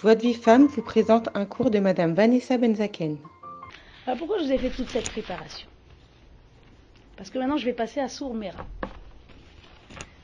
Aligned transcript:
Joie 0.00 0.14
de 0.14 0.22
vie 0.22 0.32
femme 0.32 0.64
vous 0.64 0.80
présente 0.80 1.28
un 1.34 1.44
cours 1.44 1.70
de 1.70 1.78
Madame 1.78 2.14
Vanessa 2.14 2.56
Benzaken. 2.56 3.18
Alors 4.06 4.18
pourquoi 4.18 4.38
je 4.38 4.44
vous 4.44 4.52
ai 4.52 4.56
fait 4.56 4.70
toute 4.70 4.88
cette 4.88 5.10
préparation? 5.10 5.68
Parce 7.18 7.28
que 7.28 7.38
maintenant 7.38 7.58
je 7.58 7.66
vais 7.66 7.74
passer 7.74 8.00
à 8.00 8.08
Sourmera. 8.08 8.64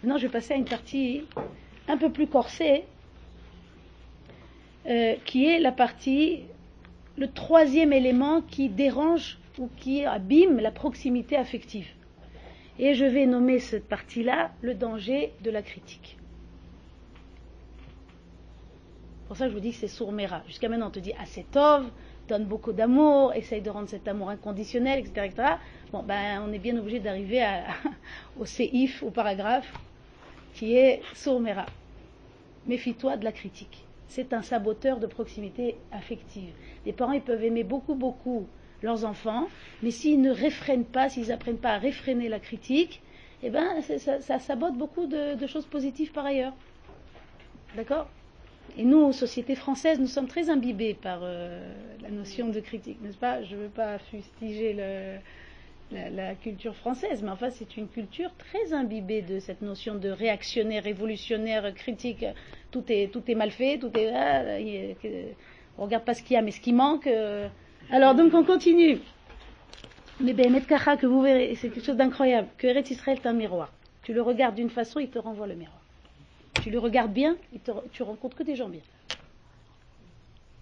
Maintenant 0.02 0.16
je 0.16 0.22
vais 0.22 0.32
passer 0.32 0.54
à 0.54 0.56
une 0.56 0.64
partie 0.64 1.24
un 1.88 1.98
peu 1.98 2.10
plus 2.10 2.26
corsée, 2.26 2.84
euh, 4.86 5.16
qui 5.26 5.44
est 5.44 5.60
la 5.60 5.72
partie, 5.72 6.44
le 7.18 7.30
troisième 7.30 7.92
élément 7.92 8.40
qui 8.40 8.70
dérange 8.70 9.36
ou 9.58 9.68
qui 9.76 10.06
abîme 10.06 10.58
la 10.58 10.70
proximité 10.70 11.36
affective. 11.36 11.88
Et 12.78 12.94
je 12.94 13.04
vais 13.04 13.26
nommer 13.26 13.58
cette 13.58 13.86
partie-là 13.86 14.52
le 14.62 14.72
danger 14.72 15.34
de 15.42 15.50
la 15.50 15.60
critique. 15.60 16.15
C'est 19.26 19.30
pour 19.30 19.36
ça 19.38 19.46
que 19.46 19.50
je 19.50 19.54
vous 19.56 19.60
dis 19.60 19.72
que 19.72 19.78
c'est 19.78 19.88
sourmera. 19.88 20.42
Jusqu'à 20.46 20.68
maintenant, 20.68 20.86
on 20.86 20.92
te 20.92 21.00
dit 21.00 21.12
assez 21.20 21.42
tov, 21.42 21.90
donne 22.28 22.44
beaucoup 22.44 22.72
d'amour, 22.72 23.34
essaye 23.34 23.60
de 23.60 23.70
rendre 23.70 23.88
cet 23.88 24.06
amour 24.06 24.30
inconditionnel, 24.30 25.00
etc. 25.00 25.54
Bon, 25.90 26.04
ben, 26.04 26.44
on 26.46 26.52
est 26.52 26.60
bien 26.60 26.78
obligé 26.78 27.00
d'arriver 27.00 27.44
au 28.38 28.44
séif, 28.44 29.02
au 29.02 29.10
paragraphe, 29.10 29.72
qui 30.54 30.76
est 30.76 31.02
sourmera. 31.12 31.66
Méfie-toi 32.68 33.16
de 33.16 33.24
la 33.24 33.32
critique. 33.32 33.84
C'est 34.06 34.32
un 34.32 34.42
saboteur 34.42 35.00
de 35.00 35.08
proximité 35.08 35.74
affective. 35.90 36.52
Les 36.84 36.92
parents, 36.92 37.10
ils 37.10 37.20
peuvent 37.20 37.42
aimer 37.42 37.64
beaucoup, 37.64 37.96
beaucoup 37.96 38.46
leurs 38.80 39.04
enfants, 39.04 39.48
mais 39.82 39.90
s'ils 39.90 40.20
ne 40.20 40.30
réfrènent 40.30 40.84
pas, 40.84 41.08
s'ils 41.08 41.30
n'apprennent 41.30 41.58
pas 41.58 41.72
à 41.72 41.78
réfréner 41.78 42.28
la 42.28 42.38
critique, 42.38 43.02
eh 43.42 43.50
ben, 43.50 43.82
ça, 43.82 44.20
ça, 44.20 44.38
sabote 44.38 44.74
beaucoup 44.74 45.06
de, 45.06 45.34
de 45.34 45.46
choses 45.48 45.66
positives 45.66 46.12
par 46.12 46.26
ailleurs. 46.26 46.52
D'accord? 47.74 48.06
Et 48.78 48.84
nous, 48.84 49.12
société 49.12 49.54
française, 49.54 49.98
nous 49.98 50.06
sommes 50.06 50.28
très 50.28 50.50
imbibés 50.50 50.94
par 50.94 51.20
euh, 51.22 51.60
la 52.02 52.10
notion 52.10 52.48
de 52.48 52.60
critique, 52.60 53.00
n'est-ce 53.02 53.16
pas? 53.16 53.42
Je 53.42 53.56
ne 53.56 53.62
veux 53.62 53.68
pas 53.68 53.98
fustiger 53.98 54.74
la, 55.92 56.34
culture 56.34 56.74
française, 56.74 57.22
mais 57.22 57.30
enfin, 57.30 57.48
c'est 57.50 57.76
une 57.76 57.88
culture 57.88 58.30
très 58.36 58.74
imbibée 58.74 59.22
de 59.22 59.38
cette 59.38 59.62
notion 59.62 59.94
de 59.94 60.10
réactionnaire, 60.10 60.84
révolutionnaire, 60.84 61.72
critique. 61.74 62.24
Tout 62.70 62.84
est, 62.88 63.34
mal 63.34 63.50
fait, 63.50 63.78
tout 63.78 63.90
est. 63.96 64.12
Ah, 64.14 64.42
on 65.78 65.84
regarde 65.84 66.04
pas 66.04 66.14
ce 66.14 66.22
qu'il 66.22 66.34
y 66.34 66.36
a, 66.36 66.42
mais 66.42 66.50
ce 66.50 66.60
qui 66.60 66.72
manque. 66.72 67.06
Euh. 67.06 67.48
Alors, 67.90 68.14
donc, 68.14 68.34
on 68.34 68.44
continue. 68.44 68.98
Mais 70.20 70.32
Ben 70.32 70.60
Kacha, 70.60 70.96
que 70.96 71.06
vous 71.06 71.22
verrez, 71.22 71.54
c'est 71.56 71.68
quelque 71.68 71.84
chose 71.84 71.96
d'incroyable. 71.96 72.48
Que 72.58 72.66
Eretz 72.66 72.90
Israël 72.90 73.18
est 73.22 73.26
un 73.26 73.32
miroir. 73.32 73.72
Tu 74.02 74.12
le 74.12 74.22
regardes 74.22 74.54
d'une 74.54 74.70
façon, 74.70 74.98
il 74.98 75.08
te 75.08 75.18
renvoie 75.18 75.46
le 75.46 75.54
miroir 75.54 75.85
tu 76.62 76.70
le 76.70 76.78
regardes 76.78 77.12
bien, 77.12 77.36
te, 77.64 77.70
tu 77.92 78.02
rencontres 78.02 78.36
que 78.36 78.42
des 78.42 78.56
gens 78.56 78.68
bien. 78.68 78.80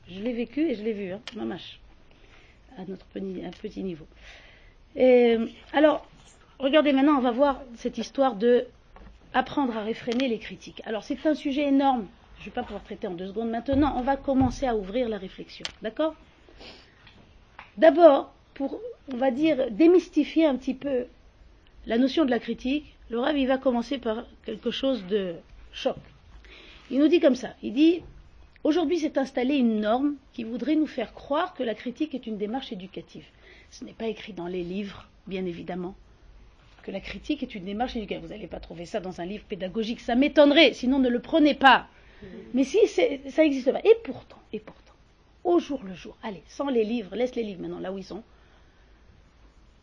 Je 0.08 0.20
l'ai 0.20 0.32
vécu 0.32 0.68
et 0.68 0.74
je 0.74 0.82
l'ai 0.82 0.92
vu, 0.92 1.12
hein, 1.12 1.20
mamache, 1.34 1.80
à 2.76 2.84
notre 2.86 3.06
petit, 3.06 3.82
niveau. 3.82 4.06
Et, 4.96 5.38
alors, 5.72 6.06
regardez 6.58 6.92
maintenant, 6.92 7.16
on 7.16 7.22
va 7.22 7.30
voir 7.30 7.62
cette 7.76 7.98
histoire 7.98 8.36
de 8.36 8.66
apprendre 9.32 9.76
à 9.76 9.82
réfréner 9.82 10.28
les 10.28 10.38
critiques. 10.38 10.82
Alors, 10.84 11.02
c'est 11.02 11.26
un 11.26 11.34
sujet 11.34 11.62
énorme. 11.62 12.06
Je 12.36 12.42
ne 12.42 12.44
vais 12.46 12.50
pas 12.50 12.62
pouvoir 12.62 12.84
traiter 12.84 13.06
en 13.06 13.14
deux 13.14 13.28
secondes. 13.28 13.50
Maintenant, 13.50 13.94
on 13.96 14.02
va 14.02 14.16
commencer 14.16 14.66
à 14.66 14.76
ouvrir 14.76 15.08
la 15.08 15.18
réflexion. 15.18 15.64
D'accord? 15.82 16.14
D'abord, 17.78 18.32
pour, 18.54 18.80
on 19.12 19.16
va 19.16 19.30
dire, 19.30 19.70
démystifier 19.70 20.46
un 20.46 20.56
petit 20.56 20.74
peu 20.74 21.06
la 21.86 21.98
notion 21.98 22.24
de 22.24 22.30
la 22.30 22.38
critique, 22.38 22.94
le 23.10 23.18
Rav, 23.18 23.36
il 23.36 23.46
va 23.46 23.58
commencer 23.58 23.98
par 23.98 24.24
quelque 24.44 24.70
chose 24.70 25.04
de 25.06 25.34
choc. 25.74 25.96
Il 26.90 26.98
nous 27.00 27.08
dit 27.08 27.20
comme 27.20 27.34
ça, 27.34 27.54
il 27.62 27.74
dit, 27.74 28.02
aujourd'hui 28.62 28.98
s'est 28.98 29.18
installée 29.18 29.56
une 29.56 29.80
norme 29.80 30.14
qui 30.32 30.44
voudrait 30.44 30.76
nous 30.76 30.86
faire 30.86 31.12
croire 31.12 31.54
que 31.54 31.62
la 31.62 31.74
critique 31.74 32.14
est 32.14 32.26
une 32.26 32.38
démarche 32.38 32.72
éducative. 32.72 33.26
Ce 33.70 33.84
n'est 33.84 33.92
pas 33.92 34.06
écrit 34.06 34.32
dans 34.32 34.46
les 34.46 34.62
livres, 34.62 35.08
bien 35.26 35.44
évidemment, 35.44 35.94
que 36.82 36.90
la 36.90 37.00
critique 37.00 37.42
est 37.42 37.54
une 37.54 37.64
démarche 37.64 37.96
éducative. 37.96 38.24
Vous 38.24 38.32
n'allez 38.32 38.46
pas 38.46 38.60
trouver 38.60 38.86
ça 38.86 39.00
dans 39.00 39.20
un 39.20 39.26
livre 39.26 39.44
pédagogique, 39.44 40.00
ça 40.00 40.14
m'étonnerait, 40.14 40.74
sinon 40.74 40.98
ne 40.98 41.08
le 41.08 41.20
prenez 41.20 41.54
pas. 41.54 41.88
Mais 42.54 42.64
si 42.64 42.78
ça 42.86 43.42
n'existe 43.42 43.70
pas. 43.70 43.80
Et 43.80 43.96
pourtant, 44.02 44.38
et 44.52 44.60
pourtant, 44.60 44.94
au 45.42 45.58
jour 45.58 45.82
le 45.84 45.94
jour, 45.94 46.16
allez, 46.22 46.42
sans 46.48 46.68
les 46.68 46.84
livres, 46.84 47.16
laisse 47.16 47.34
les 47.34 47.42
livres 47.42 47.60
maintenant 47.60 47.80
là 47.80 47.92
où 47.92 47.98
ils 47.98 48.04
sont, 48.04 48.22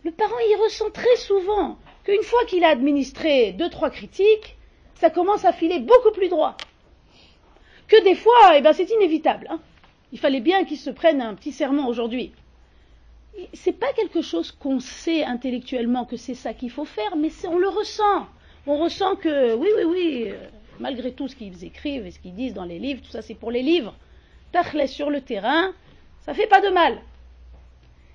le 0.04 0.12
parent 0.12 0.40
y 0.50 0.56
ressent 0.56 0.90
très 0.90 1.16
souvent 1.18 1.78
qu'une 2.04 2.24
fois 2.24 2.44
qu'il 2.46 2.64
a 2.64 2.70
administré 2.70 3.54
deux, 3.54 3.70
trois 3.70 3.92
critiques, 3.92 4.58
ça 5.02 5.10
commence 5.10 5.46
à 5.46 5.52
filer 5.52 5.80
beaucoup 5.80 6.12
plus 6.14 6.30
droit. 6.30 6.56
Que 7.88 8.04
des 8.04 8.14
fois, 8.14 8.56
eh 8.56 8.62
ben, 8.62 8.72
c'est 8.72 8.92
inévitable. 8.92 9.48
Hein. 9.50 9.60
Il 10.12 10.20
fallait 10.20 10.42
bien 10.42 10.64
qu'ils 10.64 10.78
se 10.78 10.92
prennent 10.92 11.22
un 11.22 11.34
petit 11.34 11.52
serment 11.52 11.88
aujourd'hui. 11.88 12.34
C'est 13.54 13.72
pas 13.72 13.92
quelque 13.94 14.22
chose 14.22 14.52
qu'on 14.52 14.80
sait 14.80 15.24
intellectuellement 15.24 16.06
que 16.06 16.18
c'est 16.18 16.36
ça 16.36 16.54
qu'il 16.54 16.70
faut 16.70 16.86
faire, 16.86 17.16
mais 17.16 17.30
on 17.48 17.58
le 17.58 17.68
ressent. 17.68 18.28
On 18.68 18.78
ressent 18.78 19.16
que, 19.16 19.56
oui, 19.56 19.70
oui, 19.76 19.84
oui, 19.86 20.24
euh, 20.28 20.38
malgré 20.80 21.12
tout 21.14 21.28
ce 21.28 21.36
qu'ils 21.36 21.64
écrivent 21.64 22.06
et 22.06 22.12
ce 22.12 22.20
qu'ils 22.20 22.36
disent 22.36 22.54
dans 22.54 22.66
les 22.66 22.78
livres, 22.78 23.02
tout 23.02 23.10
ça 23.10 23.24
c'est 23.24 23.34
pour 23.34 23.50
les 23.50 23.64
livres. 23.64 23.96
Tachlès 24.52 24.92
sur 24.92 25.10
le 25.10 25.22
terrain, 25.22 25.74
ça 26.28 26.36
fait 26.36 26.46
pas 26.46 26.62
de 26.62 26.70
mal. 26.70 27.02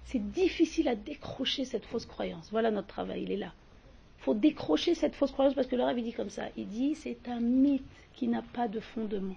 C'est 0.04 0.24
difficile 0.30 0.86
à 0.86 0.94
décrocher 0.94 1.64
cette 1.64 1.84
fausse 1.84 2.06
croyance. 2.06 2.48
Voilà 2.52 2.70
notre 2.70 2.86
travail, 2.86 3.24
il 3.24 3.32
est 3.32 3.38
là 3.38 3.52
faut 4.26 4.34
décrocher 4.34 4.96
cette 4.96 5.14
fausse 5.14 5.30
croyance 5.30 5.54
parce 5.54 5.68
que 5.68 5.76
le 5.76 5.84
Rav 5.84 6.02
dit 6.02 6.12
comme 6.12 6.30
ça. 6.30 6.46
Il 6.56 6.66
dit 6.66 6.96
c'est 6.96 7.28
un 7.28 7.38
mythe 7.38 7.84
qui 8.12 8.26
n'a 8.26 8.42
pas 8.42 8.66
de 8.66 8.80
fondement. 8.80 9.36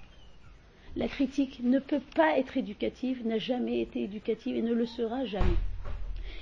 La 0.95 1.07
critique 1.07 1.59
ne 1.61 1.77
peut 1.77 2.01
pas 2.15 2.39
être 2.39 2.57
éducative, 2.57 3.23
n'a 3.23 3.37
jamais 3.37 3.81
été 3.81 4.01
éducative 4.01 4.55
et 4.55 4.63
ne 4.63 4.73
le 4.73 4.87
sera 4.87 5.25
jamais. 5.25 5.59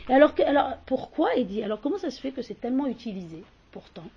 alors, 0.08 0.34
alors 0.46 0.78
pourquoi 0.85 1.35
il 1.35 1.46
dit 1.46 1.62
Alors 1.62 1.81
comment 1.81 1.97
ça 1.97 2.09
se 2.09 2.22
fait 2.22 2.31
que 2.31 2.41
c'est 2.41 2.62
tellement 2.62 2.88
utilisé 2.88 3.44
pourtant? 3.74 4.09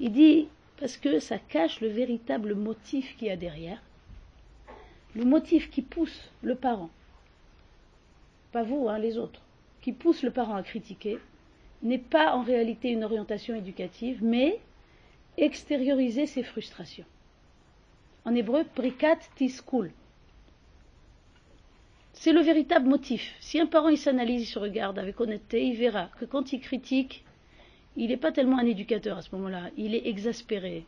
Il 0.00 0.12
dit 0.12 0.48
parce 0.78 0.98
que 0.98 1.18
ça 1.18 1.38
cache 1.38 1.80
le 1.80 1.88
véritable 1.88 2.54
motif 2.54 3.16
qu'il 3.16 3.28
y 3.28 3.30
a 3.30 3.36
derrière. 3.36 3.80
Le 5.14 5.24
motif 5.24 5.70
qui 5.70 5.80
pousse 5.80 6.30
le 6.42 6.56
parent, 6.56 6.90
pas 8.52 8.64
vous, 8.64 8.86
hein, 8.90 8.98
les 8.98 9.16
autres, 9.16 9.40
qui 9.80 9.92
pousse 9.92 10.22
le 10.22 10.30
parent 10.30 10.56
à 10.56 10.62
critiquer, 10.62 11.18
n'est 11.82 11.98
pas 11.98 12.34
en 12.34 12.42
réalité 12.42 12.90
une 12.90 13.04
orientation 13.04 13.54
éducative, 13.54 14.18
mais 14.22 14.60
extérioriser 15.36 16.26
ses 16.26 16.42
frustrations. 16.42 17.06
En 18.24 18.34
hébreu, 18.34 18.64
prikat 18.74 19.18
tiskul. 19.36 19.90
C'est 22.12 22.32
le 22.32 22.40
véritable 22.40 22.86
motif. 22.86 23.34
Si 23.40 23.58
un 23.58 23.66
parent 23.66 23.94
s'analyse, 23.96 24.42
il 24.42 24.46
se 24.46 24.58
regarde 24.58 24.98
avec 24.98 25.18
honnêteté, 25.20 25.64
il 25.64 25.76
verra 25.76 26.10
que 26.18 26.26
quand 26.26 26.52
il 26.52 26.60
critique, 26.60 27.24
il 27.96 28.08
n'est 28.08 28.18
pas 28.18 28.32
tellement 28.32 28.58
un 28.58 28.66
éducateur 28.66 29.16
à 29.16 29.22
ce 29.22 29.34
moment-là, 29.36 29.70
il 29.76 29.94
est 29.94 30.06
exaspéré. 30.06 30.84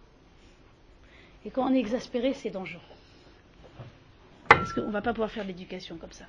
Et 1.44 1.50
quand 1.50 1.68
on 1.68 1.74
est 1.74 1.78
exaspéré, 1.78 2.34
c'est 2.34 2.50
dangereux. 2.50 2.82
Parce 4.48 4.72
qu'on 4.72 4.86
ne 4.86 4.92
va 4.92 5.00
pas 5.00 5.12
pouvoir 5.12 5.30
faire 5.30 5.44
l'éducation 5.44 5.96
comme 5.96 6.12
ça. 6.12 6.26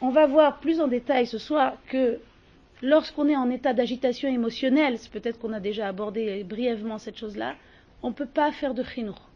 On 0.00 0.10
va 0.10 0.26
voir 0.26 0.60
plus 0.60 0.80
en 0.80 0.88
détail 0.88 1.26
ce 1.26 1.38
soir 1.38 1.74
que 1.88 2.20
lorsqu'on 2.82 3.28
est 3.28 3.36
en 3.36 3.50
état 3.50 3.72
d'agitation 3.72 4.28
émotionnelle, 4.28 4.98
c'est 4.98 5.10
peut-être 5.10 5.38
qu'on 5.38 5.52
a 5.52 5.60
déjà 5.60 5.88
abordé 5.88 6.44
brièvement 6.44 6.98
cette 6.98 7.16
chose-là, 7.16 7.54
on 8.02 8.08
ne 8.08 8.14
peut 8.14 8.26
pas 8.26 8.52
faire 8.52 8.74
de 8.74 8.82
chinour. 8.82 9.28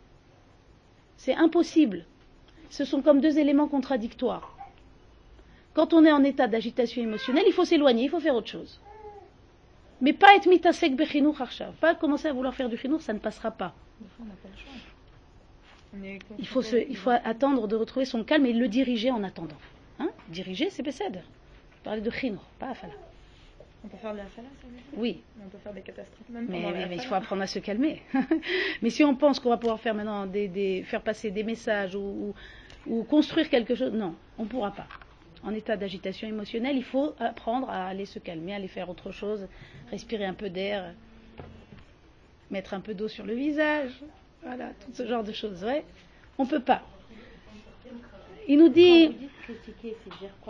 C'est 1.16 1.34
impossible. 1.34 2.04
Ce 2.70 2.84
sont 2.84 3.02
comme 3.02 3.20
deux 3.20 3.38
éléments 3.38 3.68
contradictoires. 3.68 4.56
Quand 5.74 5.94
on 5.94 6.04
est 6.04 6.12
en 6.12 6.24
état 6.24 6.48
d'agitation 6.48 7.02
émotionnelle, 7.02 7.44
il 7.46 7.52
faut 7.52 7.64
s'éloigner, 7.64 8.04
il 8.04 8.10
faut 8.10 8.20
faire 8.20 8.34
autre 8.34 8.48
chose. 8.48 8.80
Mais 10.00 10.12
pas 10.12 10.34
être 10.34 10.48
mitasek 10.48 10.96
bechinour 10.96 11.40
Pas 11.80 11.94
commencer 11.94 12.28
à 12.28 12.32
vouloir 12.32 12.54
faire 12.54 12.68
du 12.68 12.76
chinour, 12.76 13.00
ça 13.00 13.12
ne 13.12 13.18
passera 13.18 13.50
pas. 13.50 13.74
Il 16.38 16.46
faut, 16.46 16.62
il 16.62 16.96
faut 16.96 17.10
attendre 17.10 17.68
de 17.68 17.76
retrouver 17.76 18.04
son 18.04 18.24
calme 18.24 18.46
et 18.46 18.52
le 18.52 18.68
diriger 18.68 19.10
en 19.10 19.22
attendant. 19.22 19.60
Hein? 19.98 20.10
Diriger, 20.28 20.70
c'est 20.70 20.82
Besséder. 20.82 21.20
Parler 21.84 22.00
de 22.00 22.10
chinour, 22.10 22.42
pas 22.58 22.70
afala. 22.70 22.94
On 23.84 23.88
peut 23.88 23.96
faire 23.96 24.12
de 24.12 24.18
la 24.18 24.28
salade, 24.28 24.50
Oui. 24.96 25.22
On 25.44 25.48
peut 25.48 25.58
faire 25.58 25.72
des 25.72 25.80
catastrophes 25.80 26.28
même 26.28 26.46
mais, 26.48 26.86
mais, 26.88 26.96
il 26.96 27.02
faut 27.02 27.14
apprendre 27.14 27.42
à 27.42 27.46
se 27.46 27.58
calmer. 27.58 28.02
mais 28.82 28.90
si 28.90 29.02
on 29.02 29.16
pense 29.16 29.40
qu'on 29.40 29.48
va 29.48 29.56
pouvoir 29.56 29.80
faire 29.80 29.94
maintenant 29.94 30.26
des, 30.26 30.46
des, 30.46 30.84
faire 30.84 31.02
passer 31.02 31.30
des 31.30 31.42
messages 31.42 31.96
ou, 31.96 32.00
ou, 32.00 32.34
ou, 32.86 33.02
construire 33.02 33.50
quelque 33.50 33.74
chose, 33.74 33.92
non, 33.92 34.14
on 34.38 34.44
ne 34.44 34.48
pourra 34.48 34.70
pas. 34.70 34.86
En 35.42 35.52
état 35.52 35.76
d'agitation 35.76 36.28
émotionnelle, 36.28 36.76
il 36.76 36.84
faut 36.84 37.14
apprendre 37.18 37.68
à 37.68 37.88
aller 37.88 38.06
se 38.06 38.20
calmer, 38.20 38.52
à 38.52 38.56
aller 38.56 38.68
faire 38.68 38.88
autre 38.88 39.10
chose, 39.10 39.48
respirer 39.90 40.26
un 40.26 40.34
peu 40.34 40.48
d'air, 40.48 40.94
mettre 42.52 42.74
un 42.74 42.80
peu 42.80 42.94
d'eau 42.94 43.08
sur 43.08 43.26
le 43.26 43.34
visage, 43.34 43.90
voilà, 44.44 44.70
tout 44.84 44.92
ce 44.94 45.06
genre 45.08 45.24
de 45.24 45.32
choses. 45.32 45.64
Ouais. 45.64 45.84
On 46.38 46.44
ne 46.44 46.48
peut 46.48 46.62
pas. 46.62 46.82
Il 48.48 48.58
nous 48.58 48.68
dit. 48.68 49.16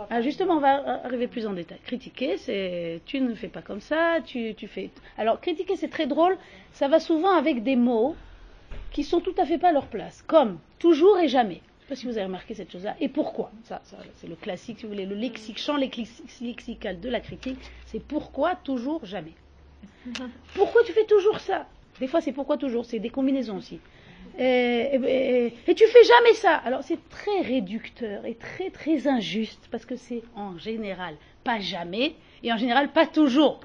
Ah, 0.09 0.21
justement, 0.21 0.55
on 0.55 0.59
va 0.59 1.05
arriver 1.05 1.27
plus 1.27 1.45
en 1.45 1.53
détail. 1.53 1.79
Critiquer, 1.85 2.37
c'est 2.37 3.01
tu 3.05 3.21
ne 3.21 3.33
fais 3.35 3.47
pas 3.47 3.61
comme 3.61 3.81
ça, 3.81 4.19
tu, 4.25 4.55
tu 4.55 4.67
fais. 4.67 4.89
Alors, 5.17 5.39
critiquer, 5.39 5.75
c'est 5.75 5.89
très 5.89 6.07
drôle. 6.07 6.37
Ça 6.71 6.87
va 6.87 6.99
souvent 6.99 7.35
avec 7.35 7.63
des 7.63 7.75
mots 7.75 8.15
qui 8.91 9.03
sont 9.03 9.19
tout 9.19 9.35
à 9.37 9.45
fait 9.45 9.57
pas 9.57 9.69
à 9.69 9.71
leur 9.71 9.87
place, 9.87 10.23
comme 10.27 10.59
toujours 10.79 11.19
et 11.19 11.27
jamais. 11.27 11.61
sais 11.81 11.87
pas 11.89 11.95
si 11.95 12.05
vous 12.05 12.17
avez 12.17 12.25
remarqué 12.25 12.53
cette 12.53 12.71
chose-là. 12.71 12.95
Et 12.99 13.09
pourquoi? 13.09 13.51
Ça, 13.63 13.81
ça, 13.83 13.97
c'est 14.15 14.27
le 14.27 14.35
classique, 14.35 14.79
si 14.79 14.83
vous 14.83 14.91
voulez, 14.91 15.05
le 15.05 15.15
lexique, 15.15 15.57
champ 15.59 15.77
lexical 15.77 16.99
de 16.99 17.09
la 17.09 17.19
critique, 17.19 17.59
c'est 17.87 18.01
pourquoi, 18.01 18.55
toujours, 18.55 19.05
jamais? 19.05 19.33
Pourquoi 20.55 20.83
tu 20.83 20.93
fais 20.93 21.05
toujours 21.05 21.39
ça? 21.39 21.67
Des 21.99 22.07
fois, 22.07 22.21
c'est 22.21 22.31
pourquoi 22.31 22.57
toujours, 22.57 22.85
c'est 22.85 22.99
des 22.99 23.09
combinaisons 23.09 23.57
aussi. 23.57 23.79
Et, 24.39 25.53
tu 25.65 25.87
fais 25.87 26.03
jamais 26.03 26.33
ça. 26.33 26.55
Alors, 26.55 26.83
c'est 26.83 27.09
très 27.09 27.41
réducteur 27.41 28.25
et 28.25 28.35
très, 28.35 28.69
très 28.69 29.07
injuste 29.07 29.67
parce 29.71 29.85
que 29.85 29.95
c'est 29.95 30.23
en 30.35 30.57
général 30.57 31.15
pas 31.43 31.59
jamais 31.59 32.15
et 32.41 32.51
en 32.51 32.57
général 32.57 32.91
pas 32.91 33.05
toujours. 33.05 33.61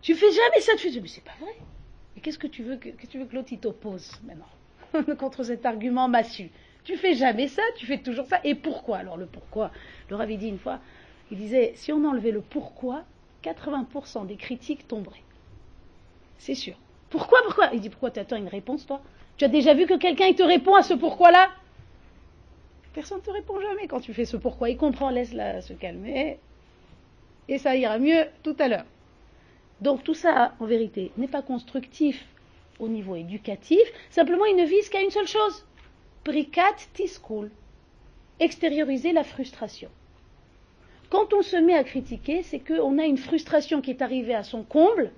Tu 0.00 0.14
fais 0.14 0.30
jamais 0.30 0.60
ça, 0.60 0.72
tu 0.76 0.90
fais, 0.90 1.00
mais 1.00 1.08
c'est 1.08 1.24
pas 1.24 1.36
vrai. 1.40 1.54
Et 2.16 2.20
qu'est-ce 2.20 2.38
que 2.38 2.46
tu 2.46 2.62
veux 2.62 2.76
que, 2.76 2.88
que 2.88 3.34
l'autre 3.34 3.54
t'oppose 3.60 4.20
maintenant? 4.24 5.04
Contre 5.16 5.42
cet 5.42 5.66
argument 5.66 6.08
massu 6.08 6.50
Tu 6.84 6.96
fais 6.96 7.14
jamais 7.14 7.48
ça, 7.48 7.62
tu 7.76 7.86
fais 7.86 7.98
toujours 7.98 8.26
ça. 8.26 8.40
Et 8.44 8.54
pourquoi? 8.54 8.98
Alors 8.98 9.16
le 9.16 9.26
pourquoi, 9.26 9.70
le 10.08 10.16
Rav 10.16 10.30
il 10.30 10.38
dit 10.38 10.48
une 10.48 10.58
fois, 10.58 10.80
il 11.30 11.36
disait 11.36 11.72
si 11.74 11.92
on 11.92 12.04
enlevait 12.04 12.30
le 12.30 12.40
pourquoi, 12.40 13.04
80% 13.44 14.26
des 14.26 14.36
critiques 14.36 14.86
tomberaient. 14.88 15.22
C'est 16.38 16.54
sûr. 16.54 16.76
Pourquoi 17.10 17.40
Pourquoi? 17.44 17.70
Il 17.72 17.80
dit 17.80 17.90
pourquoi 17.90 18.10
tu 18.10 18.20
attends 18.20 18.36
une 18.36 18.48
réponse 18.48 18.86
toi? 18.86 19.02
Tu 19.38 19.44
as 19.44 19.48
déjà 19.48 19.72
vu 19.72 19.86
que 19.86 19.96
quelqu'un 19.96 20.32
te 20.32 20.42
répond 20.42 20.74
à 20.74 20.82
ce 20.82 20.94
pourquoi-là 20.94 21.48
Personne 22.92 23.18
ne 23.18 23.22
te 23.22 23.30
répond 23.30 23.60
jamais 23.60 23.86
quand 23.86 24.00
tu 24.00 24.12
fais 24.12 24.24
ce 24.24 24.36
pourquoi. 24.36 24.68
Il 24.68 24.76
comprend, 24.76 25.10
laisse-la 25.10 25.62
se 25.62 25.72
calmer. 25.72 26.40
Et 27.48 27.58
ça 27.58 27.76
ira 27.76 27.98
mieux 27.98 28.26
tout 28.42 28.56
à 28.58 28.66
l'heure. 28.66 28.84
Donc 29.80 30.02
tout 30.02 30.14
ça, 30.14 30.54
en 30.58 30.66
vérité, 30.66 31.12
n'est 31.16 31.28
pas 31.28 31.42
constructif 31.42 32.26
au 32.80 32.88
niveau 32.88 33.14
éducatif, 33.14 33.80
simplement 34.10 34.44
il 34.44 34.56
ne 34.56 34.64
vise 34.64 34.88
qu'à 34.88 35.00
une 35.00 35.10
seule 35.10 35.28
chose. 35.28 35.64
Prikat 36.24 36.74
tiskul. 36.94 37.50
Extérioriser 38.40 39.12
la 39.12 39.24
frustration. 39.24 39.88
Quand 41.10 41.32
on 41.32 41.42
se 41.42 41.56
met 41.56 41.74
à 41.74 41.84
critiquer, 41.84 42.42
c'est 42.42 42.58
qu'on 42.60 42.98
a 42.98 43.04
une 43.04 43.16
frustration 43.16 43.80
qui 43.80 43.90
est 43.90 44.02
arrivée 44.02 44.34
à 44.34 44.42
son 44.42 44.62
comble 44.62 45.12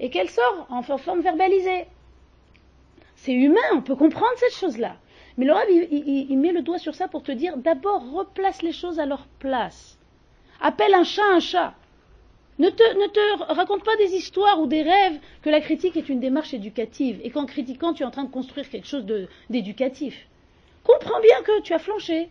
et 0.00 0.10
qu'elle 0.10 0.30
sort 0.30 0.66
en 0.70 0.82
forme 0.82 1.20
verbalisée. 1.20 1.86
C'est 3.22 3.34
humain, 3.34 3.60
on 3.72 3.82
peut 3.82 3.94
comprendre 3.94 4.36
cette 4.36 4.54
chose-là. 4.54 4.96
Mais 5.36 5.44
le 5.44 5.52
Rav, 5.52 5.70
il, 5.70 6.36
met 6.38 6.50
le 6.50 6.60
doigt 6.60 6.80
sur 6.80 6.96
ça 6.96 7.06
pour 7.06 7.22
te 7.22 7.30
dire 7.30 7.56
d'abord 7.56 8.02
replace 8.10 8.62
les 8.62 8.72
choses 8.72 8.98
à 8.98 9.06
leur 9.06 9.28
place. 9.38 9.96
Appelle 10.60 10.92
un 10.92 11.04
chat 11.04 11.32
un 11.32 11.38
chat. 11.38 11.74
Ne 12.58 12.68
te, 12.68 12.82
ne 12.82 13.06
te 13.06 13.54
raconte 13.54 13.84
pas 13.84 13.94
des 13.94 14.16
histoires 14.16 14.60
ou 14.60 14.66
des 14.66 14.82
rêves 14.82 15.20
que 15.40 15.50
la 15.50 15.60
critique 15.60 15.96
est 15.96 16.08
une 16.08 16.18
démarche 16.18 16.52
éducative 16.52 17.20
et 17.22 17.30
qu'en 17.30 17.46
critiquant 17.46 17.94
tu 17.94 18.02
es 18.02 18.06
en 18.06 18.10
train 18.10 18.24
de 18.24 18.30
construire 18.30 18.68
quelque 18.68 18.88
chose 18.88 19.06
d'éducatif. 19.48 20.26
Comprends 20.82 21.20
bien 21.20 21.42
que 21.42 21.60
tu 21.60 21.72
as 21.74 21.78
flanché. 21.78 22.28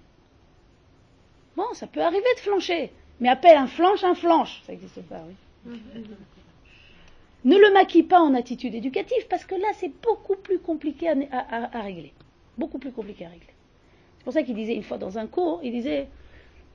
Bon, 1.56 1.72
ça 1.72 1.88
peut 1.88 2.02
arriver 2.02 2.34
de 2.36 2.42
flancher, 2.42 2.92
mais 3.22 3.30
appelle 3.30 3.56
un 3.56 3.68
flanche 3.68 4.04
un 4.04 4.16
flanche. 4.16 4.62
Ça 4.66 4.74
n'existe 4.74 5.02
pas, 5.04 5.24
oui. 5.26 5.72
Ne 7.44 7.58
le 7.58 7.74
maquille 7.74 8.04
pas 8.04 8.20
en 8.20 8.36
attitude 8.36 8.76
éducative 8.76 9.28
parce 9.30 9.46
que 9.46 9.56
là 9.56 9.68
c'est 9.74 9.92
beaucoup 10.02 10.36
plus 10.36 10.60
compliqué 10.60 11.10
à, 11.10 11.82
régler. 11.82 12.14
Beaucoup 12.58 12.78
plus 12.78 12.92
compliqué 12.92 13.26
à 13.26 13.30
régler. 13.30 13.54
C'est 14.18 14.24
pour 14.24 14.34
ça 14.34 14.44
qu'il 14.44 14.56
disait 14.56 14.76
une 14.76 14.84
fois 14.84 15.00
dans 15.00 15.18
un 15.18 15.26
cours, 15.26 15.60
il 15.64 15.72
disait 15.72 16.08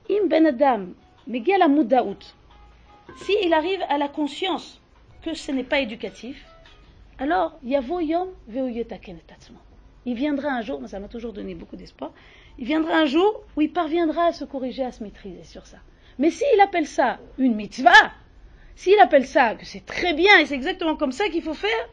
Im 0.09 0.27
ben 0.27 0.45
adam, 0.45 0.87
la 1.27 1.67
moudaout. 1.67 2.35
Si 3.17 3.33
il 3.43 3.53
arrive 3.53 3.81
à 3.87 3.97
la 3.97 4.09
conscience 4.09 4.81
que 5.21 5.33
ce 5.33 5.51
n'est 5.51 5.63
pas 5.63 5.79
éducatif, 5.79 6.45
alors 7.17 7.57
yavo 7.63 8.01
yom. 8.01 8.29
Il 10.05 10.15
viendra 10.15 10.49
un 10.49 10.61
jour, 10.61 10.81
ça 10.87 10.99
m'a 10.99 11.07
toujours 11.07 11.33
donné 11.33 11.55
beaucoup 11.55 11.75
d'espoir, 11.75 12.11
il 12.57 12.65
viendra 12.65 12.97
un 12.97 13.05
jour 13.05 13.43
où 13.55 13.61
il 13.61 13.71
parviendra 13.71 14.25
à 14.25 14.33
se 14.33 14.45
corriger, 14.45 14.83
à 14.83 14.91
se 14.91 15.03
maîtriser 15.03 15.43
sur 15.43 15.65
ça. 15.65 15.77
Mais 16.19 16.31
s'il 16.31 16.59
appelle 16.61 16.87
ça 16.87 17.19
une 17.37 17.55
mitzvah, 17.55 18.11
s'il 18.77 18.99
appelle 18.99 19.25
ça 19.25 19.55
que 19.55 19.65
c'est 19.65 19.83
très 19.85 20.13
bien 20.13 20.37
et 20.37 20.45
c'est 20.45 20.53
exactement 20.53 20.95
comme 20.95 21.11
ça 21.11 21.27
qu'il 21.29 21.41
faut 21.41 21.55
faire, 21.55 21.89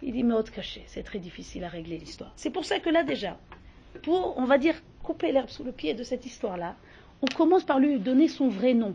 il 0.00 0.12
dit 0.12 0.22
mais 0.22 0.34
autre 0.34 0.52
caché, 0.52 0.84
c'est 0.86 1.02
très 1.02 1.18
difficile 1.18 1.64
à 1.64 1.68
régler 1.68 1.98
l'histoire. 1.98 2.32
C'est 2.36 2.50
pour 2.50 2.64
ça 2.64 2.78
que 2.78 2.88
là 2.88 3.02
déjà, 3.02 3.36
pour, 4.04 4.38
on 4.38 4.44
va 4.44 4.58
dire, 4.58 4.76
couper 5.02 5.32
l'herbe 5.32 5.48
sous 5.48 5.64
le 5.64 5.72
pied 5.72 5.94
de 5.94 6.04
cette 6.04 6.24
histoire-là, 6.24 6.76
on 7.20 7.26
commence 7.26 7.64
par 7.64 7.80
lui 7.80 7.98
donner 7.98 8.28
son 8.28 8.48
vrai 8.48 8.74
nom. 8.74 8.94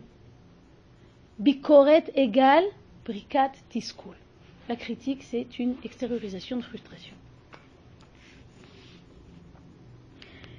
Bikoret 1.38 2.04
égale 2.14 2.64
brikat 3.04 3.52
tiskul. 3.68 4.16
La 4.70 4.76
critique, 4.76 5.24
c'est 5.24 5.58
une 5.58 5.74
extériorisation 5.84 6.56
de 6.56 6.62
frustration. 6.62 7.14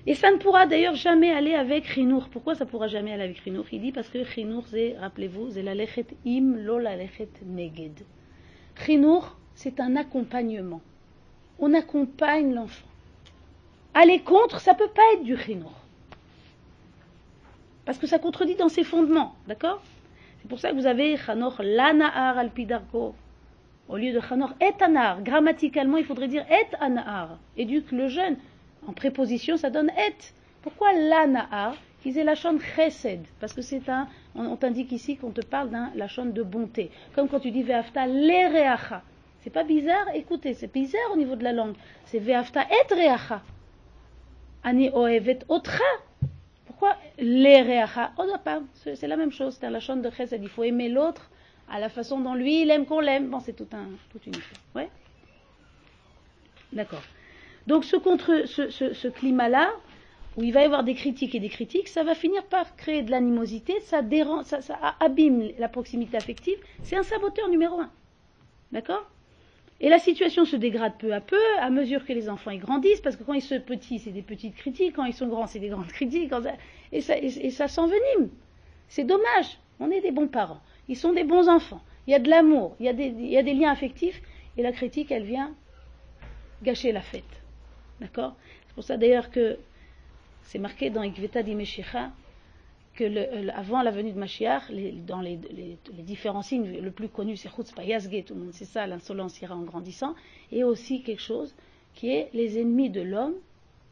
Et 0.07 0.13
ça 0.13 0.31
ne 0.31 0.37
pourra 0.37 0.67
d'ailleurs 0.67 0.95
jamais 0.95 1.31
aller 1.31 1.55
avec 1.55 1.85
Rinour. 1.87 2.29
Pourquoi 2.29 2.53
ça 2.53 2.65
pourra 2.65 2.87
jamais 2.87 3.11
aller 3.11 3.23
avec 3.23 3.39
Rinour 3.39 3.65
Il 3.71 3.81
dit 3.81 3.91
parce 3.91 4.09
que 4.09 4.19
Rinour, 4.19 4.65
c'est, 4.67 4.95
rappelez-vous, 4.99 5.51
c'est 5.51 5.63
la 5.63 5.73
lechet 5.73 6.05
im, 6.27 6.57
lo 6.57 6.77
la. 6.77 6.91
Rinour, 8.75 9.37
c'est 9.55 9.79
un 9.79 9.95
accompagnement. 9.95 10.81
On 11.57 11.73
accompagne 11.73 12.53
l'enfant. 12.53 12.87
Aller 13.95 14.19
contre, 14.19 14.59
ça 14.59 14.73
ne 14.73 14.77
peut 14.77 14.89
pas 14.93 15.01
être 15.13 15.23
du 15.23 15.33
Rinour. 15.33 15.73
Parce 17.85 17.97
que 17.97 18.07
ça 18.07 18.19
contredit 18.19 18.55
dans 18.55 18.69
ses 18.69 18.83
fondements, 18.83 19.35
d'accord? 19.47 19.81
C'est 20.41 20.49
pour 20.49 20.59
ça 20.59 20.69
que 20.69 20.75
vous 20.75 20.85
avez 20.85 21.17
Chanor 21.17 21.61
lanahar 21.63 22.37
al 22.37 22.51
pidarko. 22.51 23.15
Au 23.87 23.97
lieu 23.97 24.13
de 24.13 24.19
Chanor 24.19 24.53
et 24.61 24.83
anar. 24.83 25.21
Grammaticalement, 25.23 25.97
il 25.97 26.05
faudrait 26.05 26.27
dire 26.27 26.45
et 26.51 26.75
anar. 26.79 27.39
Éduque 27.57 27.91
le 27.91 28.07
jeune. 28.07 28.37
En 28.87 28.93
préposition, 28.93 29.57
ça 29.57 29.69
donne 29.69 29.89
et. 29.89 30.33
Pourquoi 30.61 30.93
lanahar 30.93 31.75
Qu'ils 32.01 32.17
aient 32.17 32.23
la 32.23 32.35
chaîne 32.35 32.59
chesed? 32.59 33.21
Parce 33.39 33.53
que 33.53 33.61
c'est 33.61 33.89
un. 33.89 34.07
On, 34.35 34.45
on 34.45 34.55
t'indique 34.55 34.91
ici 34.91 35.17
qu'on 35.17 35.31
te 35.31 35.41
parle 35.41 35.69
d'un 35.69 35.91
la 35.95 36.07
chaîne 36.07 36.33
de 36.33 36.43
bonté. 36.43 36.91
Comme 37.13 37.27
quand 37.27 37.39
tu 37.39 37.51
dis 37.51 37.63
ve'afta 37.63 38.07
lereacha. 38.07 39.01
C'est 39.41 39.49
pas 39.49 39.63
bizarre? 39.63 40.07
Écoutez, 40.13 40.53
c'est 40.53 40.71
bizarre 40.71 41.11
au 41.13 41.17
niveau 41.17 41.35
de 41.35 41.43
la 41.43 41.53
langue. 41.53 41.75
C'est 42.05 42.19
ve'afta 42.19 42.61
et 42.63 42.93
reacha. 42.93 43.41
Ani 44.63 44.89
oevet 44.93 45.39
otra. 45.49 45.83
Pourquoi 46.65 46.97
les 47.17 47.61
réacha 47.61 48.11
Oh 48.17 48.23
non, 48.27 48.37
pas, 48.37 48.61
c'est 48.73 48.95
c'est 48.95 49.07
la 49.07 49.15
même 49.15 49.31
chose, 49.31 49.57
c'est 49.59 49.69
la 49.69 49.79
chaîne 49.79 50.01
de 50.01 50.09
chesed. 50.09 50.41
Il 50.43 50.49
faut 50.49 50.63
aimer 50.63 50.89
l'autre 50.89 51.29
à 51.71 51.79
la 51.79 51.89
façon 51.89 52.19
dont 52.19 52.33
lui, 52.33 52.63
il 52.63 52.69
aime 52.71 52.85
qu'on 52.85 52.99
l'aime. 52.99 53.29
Bon, 53.29 53.39
c'est 53.39 53.53
tout 53.53 53.67
un, 53.73 53.85
toute 54.11 54.25
une 54.25 54.35
histoire. 54.35 54.59
Ouais? 54.75 54.89
D'accord. 56.73 57.01
Donc 57.67 57.83
ce, 57.83 57.95
contre, 57.95 58.45
ce, 58.45 59.07
climat-là, 59.07 59.73
où 60.37 60.43
il 60.43 60.53
va 60.53 60.61
y 60.61 60.65
avoir 60.65 60.83
des 60.83 60.93
critiques 60.93 61.33
et 61.33 61.39
des 61.39 61.49
critiques, 61.49 61.87
ça 61.87 62.03
va 62.03 62.13
finir 62.13 62.43
par 62.45 62.75
créer 62.75 63.01
de 63.01 63.11
l'animosité, 63.11 63.73
ça, 63.81 64.01
ça, 64.43 64.95
abîme 64.99 65.49
la 65.57 65.69
proximité 65.69 66.17
affective. 66.17 66.57
C'est 66.83 66.95
un 66.95 67.03
saboteur 67.03 67.49
numéro 67.49 67.79
un. 67.79 67.89
D'accord? 68.71 69.09
Et 69.81 69.89
la 69.89 69.99
situation 69.99 70.45
se 70.45 70.55
dégrade 70.55 70.93
peu 70.99 71.13
à 71.13 71.21
peu, 71.21 71.41
à 71.59 71.69
mesure 71.69 72.05
que 72.05 72.13
les 72.13 72.29
enfants 72.29 72.55
grandissent, 72.55 73.01
parce 73.01 73.15
que 73.15 73.23
quand 73.23 73.33
ils 73.33 73.41
sont 73.41 73.59
petits, 73.59 73.99
c'est 73.99 74.11
des 74.11 74.21
petites 74.21 74.55
critiques, 74.55 74.95
quand 74.95 75.05
ils 75.05 75.13
sont 75.13 75.27
grands, 75.27 75.47
c'est 75.47 75.59
des 75.59 75.69
grandes 75.69 75.87
critiques, 75.91 76.31
et 76.91 77.01
ça, 77.01 77.67
s'envenime. 77.67 78.29
C'est 78.87 79.03
dommage. 79.03 79.57
On 79.79 79.91
est 79.91 80.01
des 80.01 80.11
bons 80.11 80.27
parents. 80.27 80.61
Ils 80.87 80.95
sont 80.95 81.13
des 81.13 81.23
bons 81.23 81.49
enfants. 81.49 81.81
Il 82.07 82.11
y 82.11 82.13
a 82.13 82.19
de 82.19 82.29
l'amour, 82.29 82.75
il 82.79 82.85
y 82.85 83.37
a 83.37 83.43
des 83.43 83.53
liens 83.53 83.71
affectifs, 83.71 84.21
et 84.57 84.61
la 84.61 84.71
critique, 84.71 85.11
elle 85.11 85.23
vient 85.23 85.53
gâcher 86.63 86.91
la 86.91 87.01
fête. 87.01 87.23
D'accord? 87.99 88.35
C'est 88.67 88.73
pour 88.73 88.83
ça 88.83 88.97
d'ailleurs 88.97 89.29
que 89.31 89.57
c'est 90.43 90.59
marqué 90.59 90.89
dans 90.89 91.01
Ikveta 91.01 91.43
d'Imeshicha 91.43 92.11
que 92.93 93.03
le- 93.03 93.43
le- 93.45 93.53
avant 93.53 93.81
la 93.81 93.91
venue 93.91 94.11
de 94.13 94.17
Mashiach, 94.17 94.71
dans 95.05 95.19
les, 95.19 95.37
différents 95.99 96.41
signes, 96.41 96.79
le 96.79 96.91
plus 96.91 97.09
connu 97.09 97.35
c'est 97.35 97.49
Chutzpah 97.49 97.83
Yazge, 97.83 98.23
tout 98.25 98.33
le 98.35 98.39
monde 98.41 98.53
sait 98.53 98.65
ça, 98.65 98.87
l'insolence 98.87 99.41
ira 99.41 99.55
en 99.55 99.63
grandissant, 99.63 100.15
et 100.51 100.63
aussi 100.63 101.03
quelque 101.03 101.21
chose 101.21 101.53
qui 101.93 102.09
est 102.09 102.29
les 102.33 102.57
ennemis 102.59 102.89
de 102.89 103.01
l'homme 103.01 103.35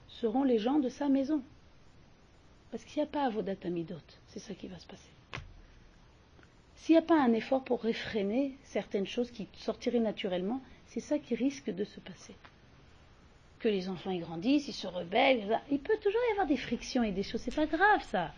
seront 0.07 0.43
les 0.43 0.57
gens 0.57 0.79
de 0.79 0.89
sa 0.89 1.09
maison. 1.09 1.41
Parce 2.71 2.85
qu'il 2.85 3.01
n'y 3.01 3.07
a 3.07 3.11
pas 3.11 3.25
Avodat 3.25 3.55
Amidot, 3.65 3.95
c'est 4.27 4.39
ça 4.39 4.53
qui 4.53 4.67
va 4.67 4.79
se 4.79 4.87
passer. 4.87 5.09
S'il 6.75 6.93
n'y 6.95 6.99
a 6.99 7.03
pas 7.03 7.21
un 7.21 7.33
effort 7.33 7.63
pour 7.63 7.81
réfréner 7.81 8.57
certaines 8.63 9.07
choses 9.07 9.31
qui 9.31 9.47
sortiraient 9.57 9.99
naturellement, 9.99 10.61
c'est 10.87 10.99
ça 10.99 11.19
qui 11.19 11.35
risque 11.35 11.69
de 11.69 11.83
se 11.83 11.99
passer. 11.99 12.35
Que 13.63 13.69
les 13.69 13.87
enfants 13.87 14.11
y 14.11 14.19
grandissent, 14.19 14.67
ils 14.67 14.73
se 14.73 14.87
rebellent, 14.87 15.61
il 15.71 15.79
peut 15.79 15.97
toujours 16.03 16.19
y 16.29 16.31
avoir 16.33 16.47
des 16.47 16.57
frictions 16.57 17.01
et 17.01 17.11
des 17.11 17.23
choses, 17.23 17.41
c'est 17.41 17.55
pas 17.55 17.65
grave 17.65 18.03
ça 18.11 18.31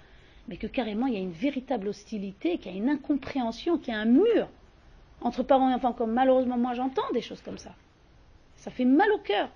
mais 0.47 0.57
que 0.57 0.67
carrément 0.67 1.07
il 1.07 1.13
y 1.13 1.17
a 1.17 1.21
une 1.21 1.31
véritable 1.31 1.87
hostilité, 1.87 2.57
qu'il 2.57 2.71
y 2.71 2.75
a 2.75 2.77
une 2.77 2.89
incompréhension, 2.89 3.77
qu'il 3.77 3.93
y 3.93 3.97
a 3.97 3.99
un 3.99 4.05
mur 4.05 4.47
entre 5.21 5.43
parents 5.43 5.69
et 5.71 5.73
enfants, 5.73 5.93
comme 5.93 6.13
malheureusement 6.13 6.57
moi 6.57 6.73
j'entends 6.73 7.09
des 7.13 7.21
choses 7.21 7.41
comme 7.41 7.57
ça. 7.57 7.73
Ça 8.57 8.69
fait 8.69 8.85
mal 8.85 9.11
au 9.11 9.19
cœur. 9.19 9.49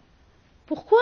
Pourquoi? 0.66 1.02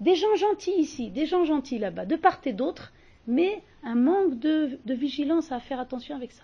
Des 0.00 0.14
gens 0.14 0.34
gentils 0.36 0.78
ici, 0.78 1.10
des 1.10 1.26
gens 1.26 1.44
gentils 1.44 1.78
là-bas, 1.78 2.06
de 2.06 2.16
part 2.16 2.40
et 2.44 2.52
d'autre, 2.52 2.92
mais 3.26 3.62
un 3.82 3.94
manque 3.94 4.38
de, 4.38 4.78
de 4.84 4.94
vigilance 4.94 5.52
à 5.52 5.60
faire 5.60 5.80
attention 5.80 6.16
avec 6.16 6.32
ça. 6.32 6.42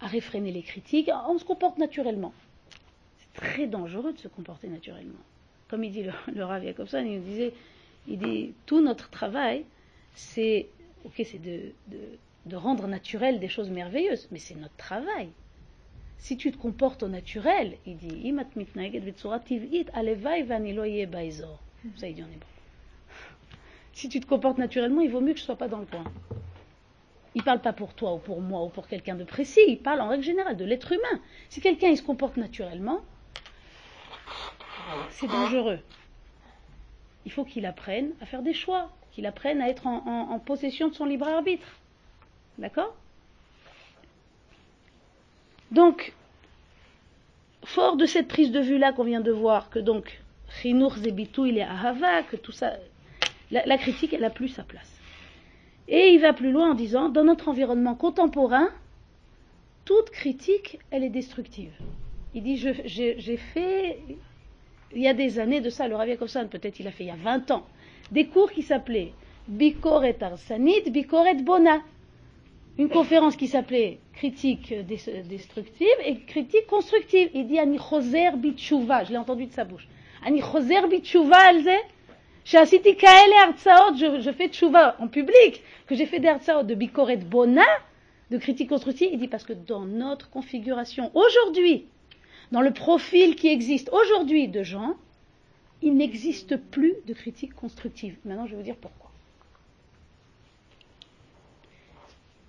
À 0.00 0.06
réfréner 0.06 0.52
les 0.52 0.62
critiques, 0.62 1.10
on 1.28 1.38
se 1.38 1.44
comporte 1.44 1.78
naturellement. 1.78 2.32
C'est 3.18 3.32
très 3.40 3.66
dangereux 3.66 4.12
de 4.12 4.18
se 4.18 4.28
comporter 4.28 4.68
naturellement 4.68 5.18
comme 5.68 5.84
il 5.84 5.92
dit 5.92 6.02
le, 6.02 6.12
le 6.34 6.44
Rav 6.44 6.62
Jacobson, 6.62 7.02
il 7.04 7.18
nous 7.18 7.24
disait, 7.24 7.52
il 8.08 8.18
dit, 8.18 8.54
tout 8.66 8.80
notre 8.80 9.10
travail, 9.10 9.64
c'est 10.14 10.68
ok, 11.06 11.22
c'est 11.24 11.42
de, 11.42 11.72
de, 12.46 12.56
rendre 12.56 12.86
naturel 12.86 13.40
des 13.40 13.48
choses 13.48 13.70
merveilleuses, 13.70 14.28
mais 14.30 14.38
c'est 14.38 14.54
notre 14.54 14.76
travail. 14.76 15.28
Si 16.18 16.36
tu 16.36 16.50
te 16.50 16.56
comportes 16.56 17.02
au 17.02 17.08
naturel, 17.08 17.76
il 17.86 17.96
dit. 17.96 18.20
Si 23.92 24.08
tu 24.10 24.20
te 24.20 24.26
comportes 24.26 24.58
naturellement, 24.58 25.00
il 25.00 25.10
vaut 25.10 25.20
mieux 25.20 25.32
que 25.32 25.38
je 25.38 25.44
ne 25.44 25.46
sois 25.46 25.56
pas 25.56 25.68
dans 25.68 25.78
le 25.78 25.86
coin. 25.86 26.04
Il 27.34 27.40
ne 27.40 27.44
parle 27.44 27.60
pas 27.60 27.72
pour 27.72 27.94
toi 27.94 28.14
ou 28.14 28.18
pour 28.18 28.40
moi 28.40 28.62
ou 28.64 28.68
pour 28.68 28.88
quelqu'un 28.88 29.14
de 29.14 29.24
précis, 29.24 29.60
il 29.68 29.78
parle 29.78 30.00
en 30.00 30.08
règle 30.08 30.24
générale 30.24 30.56
de 30.56 30.64
l'être 30.64 30.92
humain. 30.92 31.20
Si 31.48 31.60
quelqu'un 31.60 31.88
il 31.88 31.96
se 31.96 32.02
comporte 32.02 32.36
naturellement, 32.36 33.00
c'est 35.10 35.26
dangereux. 35.28 35.78
Il 37.24 37.32
faut 37.32 37.44
qu'il 37.44 37.66
apprenne 37.66 38.10
à 38.20 38.26
faire 38.26 38.42
des 38.42 38.54
choix, 38.54 38.90
qu'il 39.12 39.26
apprenne 39.26 39.60
à 39.60 39.68
être 39.68 39.86
en, 39.86 39.98
en- 40.06 40.30
en 40.30 40.38
possession 40.38 40.88
de 40.88 40.94
son 40.94 41.04
libre 41.06 41.26
arbitre. 41.26 41.66
D'accord? 42.58 42.94
Donc, 45.72 46.12
fort 47.64 47.96
de 47.96 48.06
cette 48.06 48.28
prise 48.28 48.52
de 48.52 48.60
vue-là 48.60 48.92
qu'on 48.92 49.04
vient 49.04 49.20
de 49.20 49.32
voir, 49.32 49.70
que 49.70 49.78
donc, 49.80 50.20
Chinour 50.60 50.94
Zebitou, 50.96 51.46
il 51.46 51.58
est 51.58 51.62
Ahava, 51.62 52.22
que 52.22 52.36
tout 52.36 52.52
ça, 52.52 52.74
la, 53.50 53.66
la 53.66 53.78
critique, 53.78 54.12
elle 54.12 54.24
a 54.24 54.30
plus 54.30 54.48
sa 54.48 54.62
place. 54.62 54.92
Et 55.88 56.10
il 56.10 56.20
va 56.20 56.32
plus 56.32 56.52
loin 56.52 56.70
en 56.70 56.74
disant, 56.74 57.08
dans 57.08 57.24
notre 57.24 57.48
environnement 57.48 57.94
contemporain, 57.96 58.68
toute 59.84 60.10
critique, 60.10 60.78
elle 60.90 61.02
est 61.04 61.10
destructive. 61.10 61.72
Il 62.34 62.42
dit, 62.44 62.56
j'ai 62.56 63.36
fait, 63.36 63.98
il 64.96 65.02
y 65.02 65.08
a 65.08 65.14
des 65.14 65.38
années 65.38 65.60
de 65.60 65.68
ça, 65.68 65.86
le 65.86 65.94
Rav 65.94 66.08
Yakovson, 66.08 66.48
peut-être 66.50 66.80
il 66.80 66.88
a 66.88 66.90
fait 66.90 67.04
il 67.04 67.08
y 67.08 67.10
a 67.10 67.16
20 67.16 67.50
ans, 67.50 67.66
des 68.10 68.26
cours 68.26 68.50
qui 68.50 68.62
s'appelaient 68.62 69.12
Bikoret 69.46 70.16
Arsanit, 70.22 70.90
Bikoret 70.90 71.36
Bona. 71.36 71.82
Une 72.78 72.88
conférence 72.88 73.36
qui 73.36 73.46
s'appelait 73.46 73.98
Critique 74.14 74.74
destructive 74.86 75.86
et 76.04 76.20
critique 76.20 76.66
constructive. 76.66 77.30
Il 77.34 77.46
dit 77.46 77.58
Ani 77.58 77.78
Choser 77.78 78.30
Bitchouva, 78.36 79.04
je 79.04 79.12
l'ai 79.12 79.18
entendu 79.18 79.46
de 79.46 79.52
sa 79.52 79.64
bouche. 79.64 79.86
Ani 80.24 80.40
Choser 80.40 80.86
Bitchouva, 80.88 81.36
Alze. 81.36 81.68
Artsaot, 82.54 83.96
je, 83.96 84.30
fais 84.32 84.48
Tchouva 84.48 84.96
en 85.00 85.08
public, 85.08 85.62
que 85.86 85.94
j'ai 85.94 86.06
fait 86.06 86.20
des 86.20 86.32
de 86.64 86.74
Bikoret 86.74 87.16
Bona, 87.16 87.64
de 88.30 88.38
critique 88.38 88.68
constructive. 88.68 89.08
Il 89.12 89.18
dit 89.18 89.28
parce 89.28 89.44
que 89.44 89.52
dans 89.52 89.84
notre 89.84 90.30
configuration 90.30 91.10
aujourd'hui, 91.14 91.86
dans 92.52 92.60
le 92.60 92.72
profil 92.72 93.36
qui 93.36 93.48
existe 93.48 93.90
aujourd'hui 93.92 94.48
de 94.48 94.62
gens, 94.62 94.96
il 95.82 95.96
n'existe 95.96 96.56
plus 96.56 96.94
de 97.06 97.12
critique 97.12 97.54
constructive. 97.54 98.16
Maintenant, 98.24 98.46
je 98.46 98.52
vais 98.52 98.56
vous 98.56 98.62
dire 98.62 98.76
pourquoi. 98.76 99.10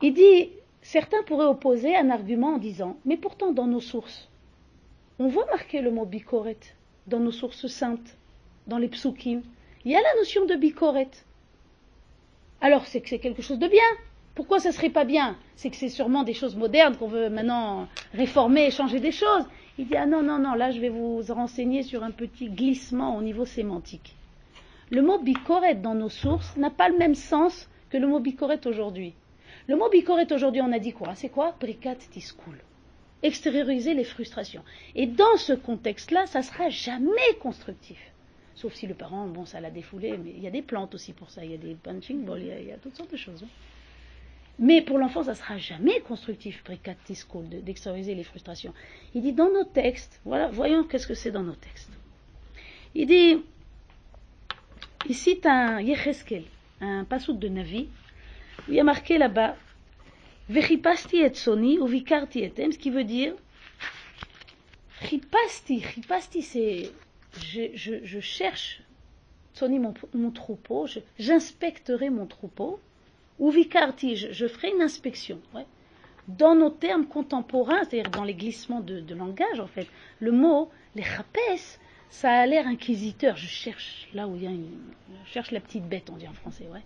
Il 0.02 0.14
dit, 0.14 0.50
certains 0.82 1.24
pourraient 1.24 1.46
opposer 1.46 1.96
un 1.96 2.10
argument 2.10 2.56
en 2.56 2.58
disant, 2.58 2.98
mais 3.06 3.18
pourtant 3.18 3.52
dans 3.52 3.66
nos 3.66 3.82
sources, 3.82 4.28
on 5.20 5.28
voit 5.28 5.48
marquer 5.48 5.82
le 5.82 5.92
mot 5.92 6.06
bikoret 6.06 6.58
dans 7.08 7.20
nos 7.20 7.32
sources 7.32 7.68
saintes, 7.68 8.16
dans 8.68 8.78
les 8.78 8.88
psukim. 8.88 9.42
Il 9.86 9.92
y 9.92 9.96
a 9.96 10.02
la 10.02 10.16
notion 10.20 10.46
de 10.46 10.56
bikoret. 10.56 11.10
Alors 12.62 12.86
c'est 12.86 13.02
que 13.02 13.10
c'est 13.10 13.20
quelque 13.20 13.42
chose 13.42 13.60
de 13.60 13.68
bien. 13.68 13.82
Pourquoi 14.36 14.60
ça 14.60 14.72
serait 14.72 14.90
pas 14.90 15.06
bien? 15.06 15.36
C'est 15.56 15.72
que 15.72 15.76
c'est 15.76 15.90
sûrement 15.90 16.24
des 16.24 16.34
choses 16.34 16.56
modernes 16.56 16.96
qu'on 16.96 17.08
veut 17.08 17.30
maintenant 17.30 17.88
réformer 18.14 18.68
et 18.68 18.72
changer 18.72 19.00
des 19.00 19.12
choses. 19.12 19.46
Il 19.80 19.88
dit 19.88 19.96
ah 19.96 20.06
non 20.06 20.24
non 20.24 20.40
non 20.40 20.54
là 20.56 20.72
je 20.72 20.80
vais 20.80 20.90
vous 20.90 21.22
renseigner 21.30 21.84
sur 21.84 22.04
un 22.04 22.12
petit 22.12 22.50
glissement 22.50 23.16
au 23.16 23.22
niveau 23.22 23.46
sémantique. 23.46 24.16
Le 24.90 25.02
mot 25.02 25.20
bikoret 25.20 25.76
dans 25.76 25.94
nos 25.96 26.10
sources 26.10 26.56
n'a 26.58 26.70
pas 26.72 26.90
le 26.90 26.98
même 26.98 27.16
sens 27.16 27.70
que 27.90 27.98
le 27.98 28.08
mot 28.08 28.20
bikoret 28.20 28.66
aujourd'hui. 28.66 29.14
Le 29.68 29.76
mot 29.76 29.90
bikoret 29.90 30.32
aujourd'hui 30.34 30.62
on 30.62 30.72
a 30.72 30.80
dit 30.80 30.94
quoi? 30.94 31.14
C'est 31.16 31.30
quoi? 31.30 31.56
Brikat. 31.60 31.98
Extérioriser 33.22 33.94
les 33.94 34.04
frustrations. 34.04 34.64
Et 34.96 35.08
dans 35.08 35.38
ce 35.38 35.54
contexte-là, 35.54 36.26
ça 36.28 36.42
sera 36.42 36.70
jamais 36.70 37.34
constructif. 37.42 38.00
Sauf 38.56 38.74
si 38.74 38.88
le 38.88 38.94
parent, 38.94 39.28
bon, 39.28 39.46
ça 39.46 39.60
l'a 39.60 39.70
défoulé, 39.72 40.18
mais 40.18 40.32
il 40.36 40.42
y 40.44 40.48
a 40.48 40.52
des 40.52 40.62
plantes 40.62 40.96
aussi 40.96 41.14
pour 41.14 41.30
ça, 41.30 41.44
il 41.44 41.52
y 41.52 41.54
a 41.54 41.58
des 41.58 41.76
punching 41.76 42.24
balls, 42.26 42.42
il 42.42 42.48
y 42.48 42.52
a, 42.52 42.60
il 42.60 42.68
y 42.68 42.72
a 42.72 42.78
toutes 42.78 42.96
sortes 42.96 43.12
de 43.12 43.18
choses. 43.18 43.44
hein. 43.44 43.48
Mais 44.60 44.82
pour 44.82 44.98
l'enfant, 44.98 45.24
ça 45.24 45.36
sera 45.36 45.58
jamais 45.58 46.00
constructif, 46.02 46.64
de- 46.64 47.60
d'extérioriser 47.60 48.16
les 48.16 48.24
frustrations. 48.24 48.74
Il 49.14 49.22
dit 49.22 49.34
dans 49.34 49.52
nos 49.52 49.64
textes, 49.64 50.20
voilà, 50.26 50.48
voyons 50.48 50.84
qu'est-ce 50.84 51.08
que 51.08 51.14
c'est 51.14 51.32
dans 51.32 51.44
nos 51.44 51.54
textes. 51.54 51.92
Il 52.96 53.06
dit, 53.06 53.38
il 55.08 55.16
cite 55.16 55.46
un 55.46 55.80
Yecheskel, 55.82 56.44
un 56.82 57.04
passouk 57.04 57.38
de 57.38 57.48
Navi, 57.48 57.88
où 58.68 58.72
il 58.72 58.76
y 58.76 58.80
a 58.80 58.84
marqué 58.84 59.18
là-bas, 59.18 59.56
Vechipasti 60.50 61.18
et 61.18 61.34
soni 61.34 61.78
ou 61.78 61.88
vikarti 61.88 62.42
etem, 62.42 62.72
ce 62.72 62.78
qui 62.78 62.90
veut 62.90 63.04
dire, 63.04 63.34
Chipasti, 65.02 65.82
chipasti 65.82 66.42
c'est, 66.42 66.92
je, 67.44 68.20
cherche, 68.22 68.82
soni 69.54 69.78
mon, 69.78 70.32
troupeau, 70.32 70.88
j'inspecterai 71.20 72.10
mon 72.10 72.26
troupeau, 72.26 72.80
ou 73.40 73.52
vikarti, 73.52 74.16
je, 74.16 74.48
ferai 74.48 74.72
une 74.72 74.82
inspection. 74.82 75.40
Dans 76.28 76.56
nos 76.56 76.70
termes 76.70 77.06
contemporains, 77.06 77.84
c'est-à-dire 77.84 78.12
dans 78.12 78.24
les 78.24 78.34
glissements 78.34 78.82
de, 78.82 79.14
langage, 79.14 79.60
en 79.60 79.68
fait, 79.68 79.88
le 80.20 80.32
mot, 80.32 80.70
les 80.96 81.04
chapes, 81.04 81.38
ça 82.10 82.32
a 82.32 82.46
l'air 82.46 82.68
inquisiteur. 82.68 83.38
Je 83.38 83.48
cherche 83.48 84.10
là 84.14 84.28
où 84.28 84.36
il 84.36 84.44
y 84.44 84.48
a 84.48 84.52
une. 84.52 84.70
Cherche 85.26 85.52
la 85.52 85.60
petite 85.60 85.88
bête, 85.88 86.10
on 86.10 86.18
dit 86.18 86.28
en 86.28 86.34
français, 86.34 86.68
ouais. 86.74 86.82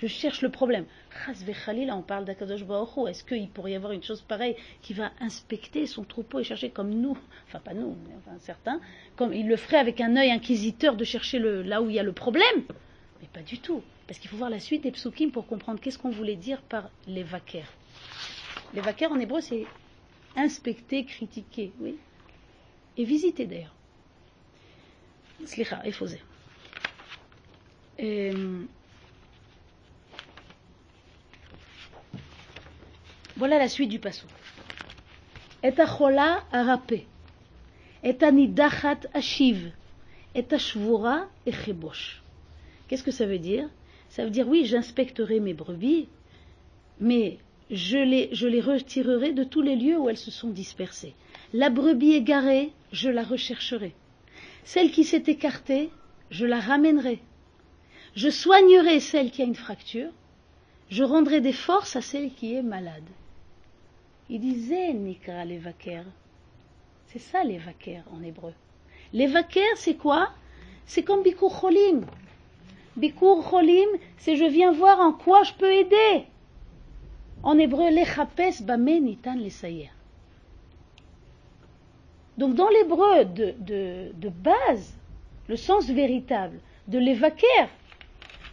Je 0.00 0.06
cherche 0.06 0.42
le 0.42 0.48
problème. 0.48 0.84
Là 1.26 1.96
on 1.96 2.02
parle 2.02 2.24
d'Akadosh. 2.24 2.62
Est-ce 3.08 3.24
qu'il 3.24 3.48
pourrait 3.48 3.72
y 3.72 3.74
avoir 3.74 3.92
une 3.92 4.02
chose 4.02 4.22
pareille 4.22 4.54
qui 4.80 4.94
va 4.94 5.10
inspecter 5.20 5.86
son 5.86 6.04
troupeau 6.04 6.38
et 6.38 6.44
chercher 6.44 6.70
comme 6.70 6.90
nous, 6.90 7.18
enfin 7.48 7.58
pas 7.58 7.74
nous, 7.74 7.96
mais 8.06 8.14
enfin 8.18 8.36
certains, 8.38 8.80
comme 9.16 9.32
il 9.32 9.48
le 9.48 9.56
ferait 9.56 9.78
avec 9.78 10.00
un 10.00 10.16
œil 10.16 10.30
inquisiteur 10.30 10.94
de 10.94 11.02
chercher 11.02 11.40
là 11.40 11.82
où 11.82 11.90
il 11.90 11.96
y 11.96 11.98
a 11.98 12.04
le 12.04 12.12
problème? 12.12 12.62
Mais 13.20 13.26
pas 13.32 13.42
du 13.42 13.58
tout. 13.58 13.82
Parce 14.08 14.18
qu'il 14.18 14.30
faut 14.30 14.38
voir 14.38 14.48
la 14.48 14.58
suite 14.58 14.84
des 14.84 14.90
psukim 14.90 15.30
pour 15.30 15.46
comprendre 15.46 15.78
qu'est-ce 15.78 15.98
qu'on 15.98 16.10
voulait 16.10 16.34
dire 16.34 16.62
par 16.62 16.88
les 17.06 17.22
vaquers. 17.22 17.70
Les 18.72 18.80
vaquers 18.80 19.12
en 19.12 19.18
hébreu, 19.20 19.42
c'est 19.42 19.66
inspecter, 20.34 21.04
critiquer, 21.04 21.72
oui. 21.78 21.96
Et 22.96 23.04
visiter 23.04 23.44
d'ailleurs. 23.44 23.74
Slicha, 25.44 25.84
effosé. 25.84 26.22
Euh, 28.00 28.64
voilà 33.36 33.58
la 33.58 33.68
suite 33.68 33.90
du 33.90 33.98
passo. 33.98 34.26
Et 35.62 35.78
achola 35.78 36.44
arape. 36.50 37.04
Et 38.02 38.24
anidachat 38.24 39.00
ashiv. 39.12 39.70
Et 40.34 40.46
ashvora 40.50 41.26
echebosh. 41.46 42.22
Qu'est-ce 42.88 43.02
que 43.02 43.10
ça 43.10 43.26
veut 43.26 43.38
dire? 43.38 43.68
Ça 44.08 44.24
veut 44.24 44.30
dire 44.30 44.48
oui, 44.48 44.64
j'inspecterai 44.64 45.40
mes 45.40 45.54
brebis, 45.54 46.08
mais 47.00 47.38
je 47.70 47.98
les, 47.98 48.60
retirerai 48.60 49.32
de 49.32 49.44
tous 49.44 49.60
les 49.60 49.76
lieux 49.76 49.98
où 49.98 50.08
elles 50.08 50.16
se 50.16 50.30
sont 50.30 50.50
dispersées. 50.50 51.14
La 51.52 51.70
brebis 51.70 52.14
égarée, 52.14 52.72
je 52.92 53.10
la 53.10 53.22
rechercherai. 53.22 53.94
Celle 54.64 54.90
qui 54.90 55.04
s'est 55.04 55.24
écartée, 55.26 55.90
je 56.30 56.46
la 56.46 56.60
ramènerai. 56.60 57.20
Je 58.14 58.30
soignerai 58.30 59.00
celle 59.00 59.30
qui 59.30 59.42
a 59.42 59.44
une 59.44 59.54
fracture. 59.54 60.10
Je 60.90 61.04
rendrai 61.04 61.40
des 61.40 61.52
forces 61.52 61.96
à 61.96 62.00
celle 62.00 62.32
qui 62.32 62.54
est 62.54 62.62
malade. 62.62 63.04
Il 64.30 64.40
disait 64.40 64.92
Nikra 64.92 65.44
les 65.44 65.58
vaquers. 65.58 66.04
C'est 67.06 67.18
ça 67.18 67.44
les 67.44 67.58
vaquers 67.58 68.02
en 68.12 68.22
hébreu. 68.22 68.52
Les 69.12 69.26
vaquers, 69.26 69.76
c'est 69.76 69.96
quoi? 69.96 70.30
C'est 70.86 71.02
comme 71.02 71.22
Bikur 71.22 71.50
Cholim. 71.60 72.04
Bikur 72.98 73.48
Cholim, 73.48 73.88
c'est 74.16 74.36
je 74.36 74.44
viens 74.44 74.72
voir 74.72 74.98
en 75.00 75.12
quoi 75.12 75.44
je 75.44 75.52
peux 75.54 75.72
aider. 75.72 76.26
En 77.44 77.56
hébreu, 77.56 77.90
lechapes 77.90 78.62
bame 78.62 79.00
nitan 79.00 79.34
lesayer. 79.34 79.90
Donc 82.36 82.54
dans 82.54 82.68
l'hébreu 82.68 83.24
de, 83.24 84.28
base, 84.28 84.96
le 85.48 85.56
sens 85.56 85.86
véritable 85.88 86.60
de 86.88 86.98
l'évaquer, 86.98 87.46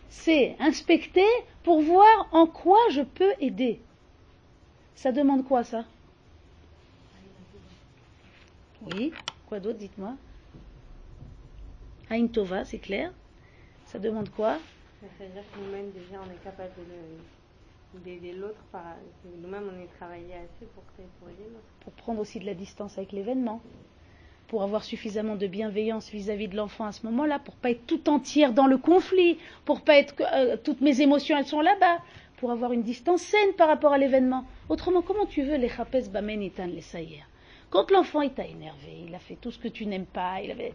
c'est 0.10 0.56
inspecter 0.60 1.26
pour 1.64 1.82
voir 1.82 2.28
en 2.32 2.46
quoi 2.46 2.80
je 2.92 3.02
peux 3.02 3.34
aider. 3.40 3.80
Ça 4.96 5.12
demande 5.12 5.44
quoi 5.46 5.64
ça? 5.64 5.86
Oui, 8.92 9.12
quoi 9.48 9.60
d'autre, 9.60 9.80
dites-moi? 9.80 10.14
Aïn 12.10 12.28
Tova, 12.28 12.66
c'est 12.66 12.78
clair? 12.78 13.12
Ça 13.86 14.00
demande 14.00 14.30
quoi 14.30 14.58
C'est-à-dire 15.18 15.44
que 15.54 15.60
nous-mêmes, 15.60 15.92
déjà, 15.92 16.20
on 16.22 16.32
est 16.32 16.44
capable 16.44 16.72
de 16.78 16.84
le- 16.84 18.00
d'aider 18.04 18.34
l'autre. 18.34 18.60
Nous-mêmes, 19.42 19.70
on 19.74 19.82
est 19.84 19.88
travaillé 19.98 20.34
assez 20.34 20.66
pour, 20.74 20.84
pour 21.20 21.30
aider 21.30 21.44
l'autre. 21.52 21.64
Pour 21.82 21.94
prendre 21.94 22.20
aussi 22.20 22.40
de 22.40 22.46
la 22.46 22.54
distance 22.54 22.98
avec 22.98 23.12
l'événement. 23.12 23.62
pour 24.48 24.62
avoir 24.62 24.84
suffisamment 24.84 25.36
de 25.36 25.48
bienveillance 25.48 26.12
vis-à-vis 26.12 26.48
de 26.48 26.56
l'enfant 26.56 26.86
à 26.86 26.92
ce 26.92 27.04
moment-là, 27.08 27.40
pour 27.40 27.56
pas 27.56 27.72
être 27.72 27.88
tout 27.88 28.08
entière 28.10 28.54
dans 28.54 28.68
le 28.68 28.78
conflit, 28.78 29.40
pour 29.66 29.82
pas 29.82 29.96
être 29.98 30.14
euh, 30.22 30.56
toutes 30.64 30.82
mes 30.82 31.02
émotions 31.02 31.36
elles 31.36 31.48
sont 31.48 31.62
là-bas, 31.62 31.98
pour 32.38 32.52
avoir 32.52 32.72
une 32.72 32.84
distance 32.84 33.24
saine 33.24 33.54
par 33.58 33.68
rapport 33.68 33.92
à 33.92 33.98
l'événement. 33.98 34.46
Autrement, 34.70 35.02
comment 35.02 35.26
tu 35.26 35.42
veux 35.42 35.56
les 35.58 35.68
chapes 35.68 35.98
bamen 36.12 36.40
les 36.68 36.82
saïr 36.82 37.26
Quand 37.72 37.90
l'enfant 37.90 38.22
est 38.22 38.38
énervé, 38.38 39.06
il 39.08 39.16
a 39.16 39.20
fait 39.20 39.36
tout 39.36 39.50
ce 39.50 39.58
que 39.58 39.68
tu 39.68 39.88
n'aimes 39.88 40.06
pas, 40.06 40.40
il 40.44 40.52
avait 40.52 40.74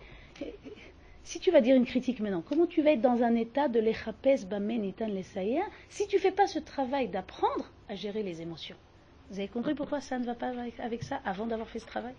si 1.22 1.38
tu 1.38 1.50
vas 1.50 1.60
dire 1.60 1.76
une 1.76 1.84
critique 1.84 2.20
maintenant, 2.20 2.42
comment 2.46 2.66
tu 2.66 2.82
vas 2.82 2.92
être 2.92 3.00
dans 3.00 3.22
un 3.22 3.34
état 3.34 3.68
de 3.68 3.78
l'echapes 3.78 4.44
bamen 4.48 4.84
itan 4.84 5.06
les 5.06 5.22
saïr 5.22 5.62
si 5.88 6.06
tu 6.06 6.18
fais 6.18 6.30
pas 6.30 6.46
ce 6.46 6.58
travail 6.58 7.08
d'apprendre 7.08 7.70
à 7.88 7.94
gérer 7.94 8.22
les 8.22 8.40
émotions? 8.40 8.76
Vous 9.30 9.38
avez 9.38 9.48
compris 9.48 9.74
pourquoi 9.74 10.00
ça 10.00 10.18
ne 10.18 10.24
va 10.24 10.34
pas 10.34 10.52
avec 10.78 11.02
ça 11.02 11.20
avant 11.24 11.46
d'avoir 11.46 11.68
fait 11.68 11.78
ce 11.78 11.86
travail? 11.86 12.14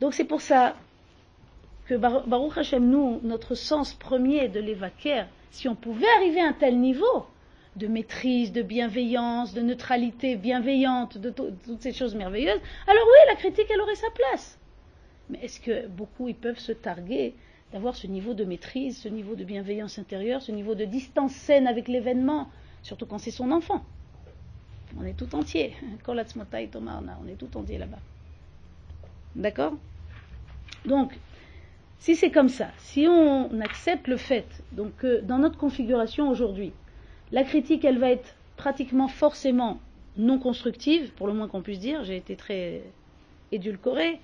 Donc 0.00 0.14
c'est 0.14 0.24
pour 0.24 0.40
ça 0.40 0.76
que 1.86 1.96
Baruch 1.96 2.56
Hashem, 2.56 2.88
nous, 2.88 3.20
notre 3.24 3.56
sens 3.56 3.94
premier 3.94 4.48
de 4.48 4.60
l'évaquer, 4.60 5.24
si 5.50 5.68
on 5.68 5.74
pouvait 5.74 6.08
arriver 6.16 6.40
à 6.40 6.46
un 6.46 6.52
tel 6.52 6.78
niveau 6.78 7.26
de 7.74 7.88
maîtrise, 7.88 8.52
de 8.52 8.62
bienveillance, 8.62 9.54
de 9.54 9.60
neutralité 9.60 10.36
bienveillante, 10.36 11.18
de 11.18 11.30
toutes 11.30 11.82
ces 11.82 11.92
choses 11.92 12.14
merveilleuses, 12.14 12.60
alors 12.86 13.04
oui, 13.04 13.28
la 13.28 13.34
critique, 13.34 13.66
elle 13.68 13.80
aurait 13.80 13.96
sa 13.96 14.10
place. 14.10 14.59
Mais 15.30 15.38
est-ce 15.42 15.60
que 15.60 15.86
beaucoup, 15.86 16.28
ils 16.28 16.34
peuvent 16.34 16.58
se 16.58 16.72
targuer 16.72 17.34
d'avoir 17.72 17.94
ce 17.94 18.06
niveau 18.06 18.34
de 18.34 18.44
maîtrise, 18.44 18.98
ce 18.98 19.08
niveau 19.08 19.36
de 19.36 19.44
bienveillance 19.44 19.98
intérieure, 19.98 20.42
ce 20.42 20.52
niveau 20.52 20.74
de 20.74 20.84
distance 20.84 21.32
saine 21.32 21.66
avec 21.66 21.88
l'événement, 21.88 22.50
surtout 22.82 23.06
quand 23.06 23.18
c'est 23.18 23.30
son 23.30 23.52
enfant? 23.52 23.84
On 24.98 25.04
est 25.04 25.14
tout 25.14 25.34
entier. 25.34 25.74
On 26.08 26.18
est 26.18 27.36
tout 27.38 27.56
entier 27.56 27.78
là-bas. 27.78 27.98
D'accord? 29.36 29.74
Donc, 30.84 31.12
si 31.98 32.16
c'est 32.16 32.30
comme 32.30 32.48
ça, 32.48 32.70
si 32.78 33.06
on 33.06 33.60
accepte 33.60 34.08
le 34.08 34.16
fait 34.16 34.46
donc 34.72 34.96
que 34.96 35.20
dans 35.20 35.38
notre 35.38 35.58
configuration 35.58 36.30
aujourd'hui, 36.30 36.72
la 37.30 37.44
critique, 37.44 37.84
elle 37.84 37.98
va 37.98 38.10
être 38.10 38.34
pratiquement 38.56 39.06
forcément 39.06 39.78
non 40.16 40.38
constructive, 40.38 41.12
pour 41.12 41.26
le 41.26 41.34
moins 41.34 41.46
qu'on 41.46 41.62
puisse 41.62 41.78
dire, 41.78 42.02
j'ai 42.04 42.16
été 42.16 42.36
très 42.36 42.82
édulcoré, 43.52 44.20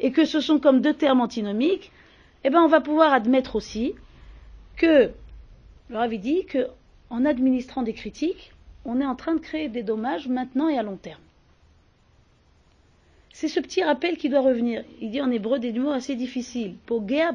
et 0.00 0.12
que 0.12 0.24
ce 0.24 0.40
sont 0.40 0.58
comme 0.58 0.80
deux 0.80 0.94
termes 0.94 1.20
antinomiques, 1.20 1.92
eh 2.44 2.50
bien 2.50 2.62
on 2.62 2.68
va 2.68 2.80
pouvoir 2.80 3.12
admettre 3.12 3.56
aussi 3.56 3.94
que, 4.76 5.10
le 5.88 5.96
Ravi 5.96 6.18
dit 6.18 6.44
que 6.44 6.68
en 7.10 7.24
administrant 7.24 7.82
des 7.82 7.92
critiques, 7.92 8.52
on 8.84 9.00
est 9.00 9.06
en 9.06 9.14
train 9.14 9.34
de 9.34 9.40
créer 9.40 9.68
des 9.68 9.82
dommages 9.82 10.28
maintenant 10.28 10.68
et 10.68 10.78
à 10.78 10.82
long 10.82 10.96
terme. 10.96 11.20
C'est 13.32 13.48
ce 13.48 13.60
petit 13.60 13.84
rappel 13.84 14.16
qui 14.16 14.30
doit 14.30 14.40
revenir. 14.40 14.82
Il 15.02 15.10
dit 15.10 15.20
en 15.20 15.30
hébreu 15.30 15.58
des 15.58 15.70
mots 15.72 15.90
assez 15.90 16.16
difficiles. 16.16 16.74
Pogea. 16.86 17.32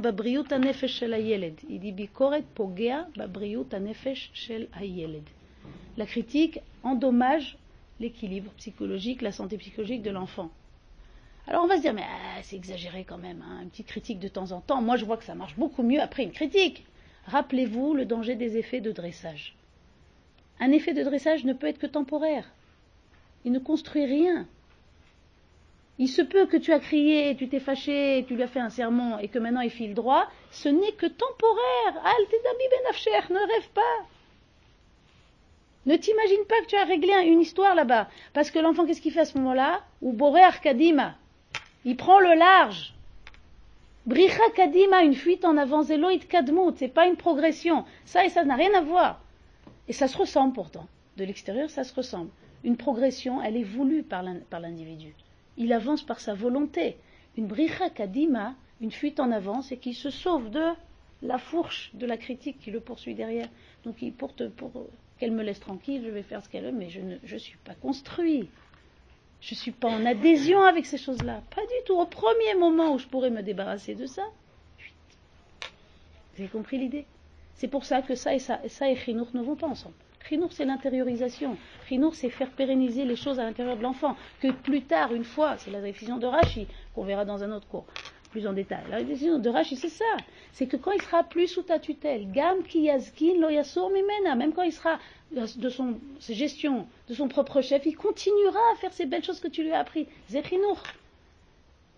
Il. 4.82 5.22
La 5.98 6.06
critique 6.08 6.60
endommage 6.82 7.58
l'équilibre 8.00 8.52
psychologique, 8.58 9.22
la 9.22 9.32
santé 9.32 9.58
psychologique 9.58 10.02
de 10.02 10.10
l'enfant. 10.10 10.50
Alors 11.52 11.66
on 11.66 11.68
va 11.68 11.76
se 11.76 11.82
dire, 11.82 11.94
mais 11.94 12.06
ah, 12.08 12.42
c'est 12.44 12.56
exagéré 12.56 13.04
quand 13.04 13.18
même, 13.18 13.44
hein, 13.46 13.64
une 13.64 13.70
petite 13.70 13.88
critique 13.88 14.20
de 14.20 14.30
temps 14.30 14.54
en 14.54 14.62
temps. 14.62 14.82
Moi 14.82 14.96
je 14.96 15.04
vois 15.04 15.18
que 15.18 15.26
ça 15.26 15.36
marche 15.36 15.58
beaucoup 15.58 15.84
mieux 15.84 16.00
après 16.00 16.24
une 16.24 16.32
critique. 16.32 16.86
Rappelez-vous 17.26 17.94
le 17.94 18.06
danger 18.06 18.36
des 18.36 18.56
effets 18.56 18.80
de 18.80 18.94
dressage. 18.94 19.54
Un 20.62 20.72
effet 20.72 20.94
de 20.94 21.04
dressage 21.04 21.44
ne 21.44 21.52
peut 21.52 21.68
être 21.68 21.78
que 21.78 21.88
temporaire. 21.88 22.50
Il 23.44 23.52
ne 23.52 23.60
construit 23.60 24.06
rien. 24.06 24.48
Il 26.00 26.08
se 26.08 26.22
peut 26.22 26.46
que 26.46 26.56
tu 26.56 26.72
as 26.72 26.80
crié, 26.80 27.36
tu 27.36 27.50
t'es 27.50 27.60
fâché, 27.60 28.24
tu 28.30 28.36
lui 28.38 28.44
as 28.44 28.48
fait 28.48 28.62
un 28.62 28.70
sermon 28.70 29.20
et 29.20 29.28
que 29.28 29.38
maintenant 29.38 29.60
il 29.60 29.72
file 29.72 29.94
droit. 29.94 30.28
Ce 30.52 30.70
n'est 30.70 30.94
que 30.94 31.06
temporaire. 31.06 32.06
Al 32.06 32.26
ben 32.32 33.36
ne 33.36 33.54
rêve 33.54 33.70
pas. 33.72 34.06
Ne 35.86 35.98
t'imagine 35.98 36.46
pas 36.48 36.62
que 36.62 36.68
tu 36.68 36.78
as 36.78 36.86
réglé 36.86 37.12
une 37.26 37.42
histoire 37.42 37.76
là-bas. 37.76 38.08
Parce 38.32 38.52
que 38.52 38.60
l'enfant, 38.60 38.86
qu'est-ce 38.86 39.02
qu'il 39.02 39.12
fait 39.12 39.20
à 39.20 39.26
ce 39.26 39.38
moment-là? 39.38 39.82
Ou 40.02 40.14
Boré 40.14 40.44
Kadima. 40.64 41.18
Il 41.86 41.98
prend 41.98 42.20
le 42.20 42.34
large. 42.36 42.94
Bricha 44.06 44.50
Kadima, 44.56 45.04
une 45.04 45.16
fuite 45.16 45.46
en 45.46 45.58
avant. 45.58 45.84
Zéloïd 45.84 46.28
Kadmout, 46.28 46.74
c'est 46.78 46.88
pas 46.88 47.08
une 47.08 47.16
progression. 47.16 47.86
Ça 48.06 48.26
et 48.26 48.30
ça 48.30 48.44
n'a 48.44 48.56
rien 48.56 48.74
à 48.74 48.82
voir. 48.82 49.22
Et 49.88 49.94
ça 49.94 50.08
se 50.08 50.18
ressemble 50.18 50.54
pourtant. 50.54 50.88
De 51.18 51.24
l'extérieur, 51.24 51.70
ça 51.70 51.84
se 51.84 51.94
ressemble. 51.94 52.30
Une 52.64 52.78
progression, 52.78 53.42
elle 53.42 53.58
est 53.58 53.64
voulue 53.64 54.04
par 54.04 54.24
l'individu 54.24 55.14
il 55.58 55.74
avance 55.74 56.04
par 56.04 56.20
sa 56.20 56.34
volonté. 56.34 56.98
Une 57.38 57.48
bricha 57.48 57.90
kadima, 57.90 58.56
une 58.82 58.92
fuite 58.92 59.20
en 59.20 59.32
avance, 59.32 59.72
et 59.72 59.78
qui 59.78 59.94
se 59.94 60.10
sauve 60.10 60.50
de 60.50 60.66
la 61.22 61.38
fourche 61.38 61.92
de 61.94 62.06
la 62.06 62.18
critique 62.18 62.60
qui 62.60 62.72
le 62.72 62.80
poursuit 62.80 63.14
derrière. 63.14 63.48
Donc 63.84 63.98
porte 64.18 64.50
pour 64.50 64.72
qu'elle 65.20 65.32
me 65.32 65.44
laisse 65.44 65.60
tranquille, 65.60 66.02
je 66.04 66.10
vais 66.10 66.24
faire 66.24 66.44
ce 66.44 66.50
qu'elle 66.50 66.66
veut, 66.66 66.72
mais 66.72 66.90
je 66.90 67.00
ne 67.02 67.40
suis 67.40 67.58
pas 67.58 67.76
construit. 67.76 68.50
Je 69.42 69.56
ne 69.56 69.58
suis 69.58 69.72
pas 69.72 69.90
en 69.90 70.06
adhésion 70.06 70.62
avec 70.64 70.86
ces 70.86 70.98
choses-là. 70.98 71.42
Pas 71.54 71.62
du 71.62 71.86
tout. 71.86 72.00
Au 72.00 72.06
premier 72.06 72.54
moment 72.60 72.94
où 72.94 73.00
je 73.00 73.08
pourrais 73.08 73.32
me 73.32 73.42
débarrasser 73.42 73.96
de 73.96 74.06
ça, 74.06 74.24
vous 76.34 76.44
avez 76.44 76.48
compris 76.48 76.78
l'idée 76.78 77.06
C'est 77.56 77.68
pour 77.68 77.84
ça 77.84 78.02
que 78.02 78.16
ça 78.16 78.34
et 78.34 78.40
ça, 78.40 78.60
et 78.64 78.70
ça 78.70 78.90
et 78.90 78.96
Chinour 78.96 79.28
ne 79.34 79.42
vont 79.42 79.56
pas 79.56 79.68
ensemble. 79.68 79.96
Chinour, 80.30 80.54
c'est 80.54 80.66
l'intériorisation. 80.66 81.58
Chinour, 81.90 82.14
c'est 82.16 82.30
faire 82.30 82.52
pérenniser 82.52 83.04
les 83.04 83.16
choses 83.16 83.40
à 83.40 83.44
l'intérieur 83.44 83.76
de 83.76 83.82
l'enfant. 83.82 84.16
Que 84.40 84.52
plus 84.52 84.84
tard, 84.84 85.14
une 85.14 85.24
fois, 85.24 85.58
c'est 85.58 85.72
la 85.72 85.82
décision 85.82 86.18
de 86.18 86.28
Rachi, 86.28 86.68
qu'on 86.94 87.04
verra 87.04 87.26
dans 87.26 87.44
un 87.44 87.52
autre 87.52 87.68
cours, 87.68 87.86
plus 88.32 88.48
en 88.48 88.54
détail. 88.54 88.84
La 88.90 89.04
décision 89.04 89.38
de 89.38 89.50
Rachi, 89.50 89.76
c'est 89.76 89.90
ça. 89.90 90.18
C'est 90.54 90.68
que 90.68 90.78
quand 90.78 90.92
il 90.92 91.02
sera 91.02 91.24
plus 91.24 91.48
sous 91.48 91.62
ta 91.62 91.80
tutelle, 91.80 92.32
Gam 92.32 92.64
ki 92.64 92.82
yazkin 92.82 93.36
lo 93.40 93.50
même 94.36 94.54
quand 94.54 94.64
il 94.64 94.74
sera 94.74 95.00
de 95.32 95.70
son 95.70 96.00
gestion, 96.20 96.88
de 97.08 97.14
son 97.14 97.28
propre 97.28 97.62
chef, 97.62 97.86
il 97.86 97.96
continuera 97.96 98.60
à 98.74 98.76
faire 98.78 98.94
ces 98.94 99.06
belles 99.06 99.24
choses 99.24 99.40
que 99.40 99.48
tu 99.48 99.64
lui 99.64 99.72
as 99.72 99.80
appris. 99.80 100.08
Zechinour. 100.30 100.82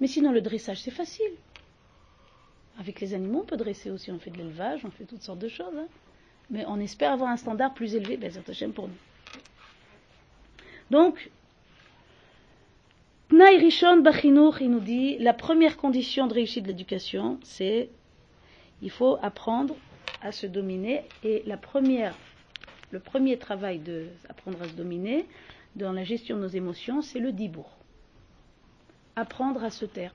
Mais 0.01 0.07
sinon, 0.07 0.31
le 0.31 0.41
dressage, 0.41 0.81
c'est 0.81 0.91
facile. 0.91 1.31
Avec 2.79 2.99
les 2.99 3.13
animaux, 3.13 3.41
on 3.43 3.45
peut 3.45 3.57
dresser 3.57 3.91
aussi, 3.91 4.11
on 4.11 4.19
fait 4.19 4.31
de 4.31 4.37
l'élevage, 4.37 4.83
on 4.83 4.91
fait 4.91 5.05
toutes 5.05 5.21
sortes 5.21 5.39
de 5.39 5.47
choses. 5.47 5.77
Hein 5.77 5.87
mais 6.49 6.65
on 6.67 6.79
espère 6.79 7.11
avoir 7.11 7.29
un 7.29 7.37
standard 7.37 7.73
plus 7.73 7.95
élevé, 7.95 8.17
ben, 8.17 8.31
pour 8.73 8.87
nous. 8.87 8.93
Donc, 10.91 11.31
Rishon 13.49 14.03
il 14.61 14.69
nous 14.69 14.79
dit, 14.79 15.17
la 15.19 15.33
première 15.33 15.77
condition 15.77 16.27
de 16.27 16.33
réussite 16.33 16.63
de 16.63 16.69
l'éducation, 16.69 17.39
c'est 17.43 17.89
il 18.81 18.89
faut 18.89 19.17
apprendre 19.21 19.75
à 20.21 20.31
se 20.31 20.47
dominer, 20.47 21.03
et 21.23 21.43
la 21.45 21.57
première, 21.57 22.15
le 22.91 22.99
premier 22.99 23.37
travail 23.37 23.79
de 23.79 24.07
apprendre 24.29 24.61
à 24.61 24.65
se 24.65 24.73
dominer 24.73 25.25
dans 25.75 25.91
la 25.91 26.03
gestion 26.03 26.37
de 26.37 26.41
nos 26.41 26.47
émotions, 26.47 27.01
c'est 27.01 27.19
le 27.19 27.31
dibour. 27.31 27.69
Apprendre 29.15 29.63
à 29.63 29.69
se 29.69 29.85
taire. 29.85 30.13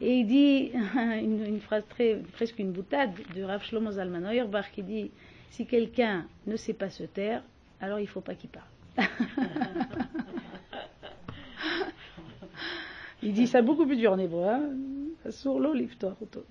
Et 0.00 0.18
il 0.18 0.26
dit 0.26 0.72
une, 0.94 1.60
phrase 1.60 1.84
très, 1.88 2.16
presque 2.32 2.58
une 2.58 2.72
boutade 2.72 3.12
de 3.36 3.42
Rav 3.42 3.62
Shlomo 3.62 3.92
Zalman 3.92 4.24
Auerbach 4.26 4.70
qui 4.72 4.82
dit 4.82 5.10
Si 5.50 5.66
quelqu'un 5.66 6.26
ne 6.46 6.56
sait 6.56 6.74
pas 6.74 6.90
se 6.90 7.04
taire, 7.04 7.42
alors 7.80 7.98
il 7.98 8.04
ne 8.04 8.08
faut 8.08 8.20
pas 8.20 8.34
qu'il 8.34 8.50
parle. 8.50 8.66
il 13.22 13.32
dit 13.32 13.46
ça 13.46 13.62
beaucoup 13.62 13.86
plus 13.86 13.96
dur 13.96 14.12
en 14.12 14.18
hébreu. 14.18 14.44
Hein 14.44 14.70
l'eau, 15.44 15.74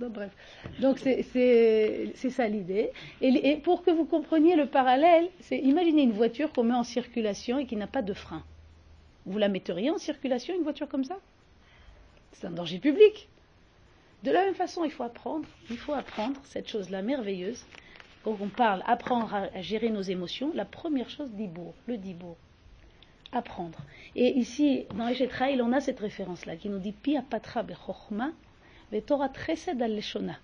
bref. 0.09 0.31
Donc 0.79 0.99
c'est 0.99 2.13
ça 2.13 2.47
l'idée. 2.47 2.91
Et, 3.21 3.51
et, 3.51 3.57
pour 3.57 3.83
que 3.83 3.91
vous 3.91 4.05
compreniez 4.05 4.55
le 4.55 4.67
parallèle, 4.67 5.29
c'est 5.39 5.59
imaginez 5.59 6.03
une 6.03 6.11
voiture 6.11 6.51
qu'on 6.53 6.63
met 6.63 6.75
en 6.75 6.83
circulation 6.83 7.59
et 7.59 7.65
qui 7.65 7.75
n'a 7.75 7.87
pas 7.87 8.01
de 8.01 8.13
frein. 8.13 8.43
Vous 9.25 9.37
la 9.37 9.49
metteriez 9.49 9.89
en 9.89 9.97
circulation, 9.97 10.55
une 10.55 10.63
voiture 10.63 10.87
comme 10.87 11.03
ça? 11.03 11.17
C'est 12.31 12.47
un 12.47 12.51
danger 12.51 12.79
public. 12.79 13.27
De 14.23 14.31
la 14.31 14.43
même 14.43 14.55
façon, 14.55 14.83
il 14.83 14.91
faut 14.91 15.03
apprendre, 15.03 15.47
il 15.69 15.77
faut 15.77 15.93
apprendre 15.93 16.39
cette 16.43 16.67
chose-là 16.67 17.01
merveilleuse. 17.01 17.65
Quand 18.23 18.37
on 18.41 18.49
parle 18.49 18.83
apprendre 18.85 19.33
à, 19.33 19.61
gérer 19.61 19.89
nos 19.89 20.01
émotions, 20.01 20.51
la 20.53 20.65
première 20.65 21.09
chose, 21.09 21.31
dibour, 21.31 21.73
le 21.87 21.97
dibour. 21.97 22.35
Apprendre. 23.31 23.79
Et 24.15 24.37
ici, 24.37 24.85
dans 24.95 25.07
il 25.07 25.61
on 25.61 25.71
a 25.71 25.79
cette 25.79 25.99
référence-là 25.99 26.55
qui 26.55 26.69
nous 26.69 26.79
dit 26.79 26.93
Pia 26.93 27.21
patra 27.21 27.61
bechorma, 27.61 28.31
vetora 28.91 29.29
tresed 29.29 29.81
al 29.81 29.95
leshona. 29.95 30.39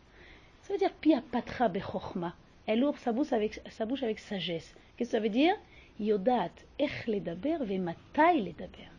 Ça 0.61 0.73
veut 0.73 0.79
dire 0.79 0.93
Pia 0.93 1.23
patra 1.31 1.67
bechorma. 1.67 2.35
Elle 2.67 2.83
ouvre 2.83 2.97
sa 2.99 3.11
bouche 3.11 3.33
avec, 3.33 3.59
sa 3.69 3.85
bouche 3.85 4.03
avec 4.03 4.19
sagesse. 4.19 4.75
Qu'est-ce 4.97 5.11
que 5.11 5.17
ça 5.17 5.19
veut 5.19 5.29
dire? 5.29 5.55
Yodat 5.99 6.51
ech 6.77 7.07
ledaber 7.07 7.57
ve 7.61 7.79
matai 7.79 8.41
ledaber. 8.41 8.89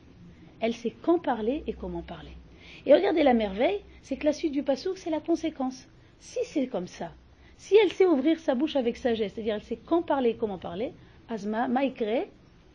Elle 0.61 0.75
sait 0.75 0.95
quand 1.03 1.19
parler 1.19 1.63
et 1.67 1.73
comment 1.73 2.03
parler. 2.03 2.37
Et 2.87 2.95
regardez 2.95 3.23
la 3.23 3.35
merveille, 3.35 3.81
c'est 4.03 4.17
que 4.17 4.25
la 4.25 4.33
suite 4.33 4.53
du 4.53 4.63
pasouk, 4.63 4.99
c'est 4.99 5.11
la 5.11 5.21
conséquence. 5.21 5.87
Si 6.19 6.39
c'est 6.45 6.67
comme 6.67 6.87
ça, 6.87 7.13
si 7.57 7.77
elle 7.77 7.93
sait 7.93 8.07
ouvrir 8.07 8.39
sa 8.41 8.55
bouche 8.55 8.77
avec 8.77 8.97
sagesse, 8.97 9.33
c'est-à-dire 9.35 9.57
elle 9.57 9.63
sait 9.63 9.79
quand 9.85 10.03
parler 10.03 10.31
et 10.31 10.37
comment 10.37 10.59
parler, 10.59 10.93
Asma, 11.29 11.69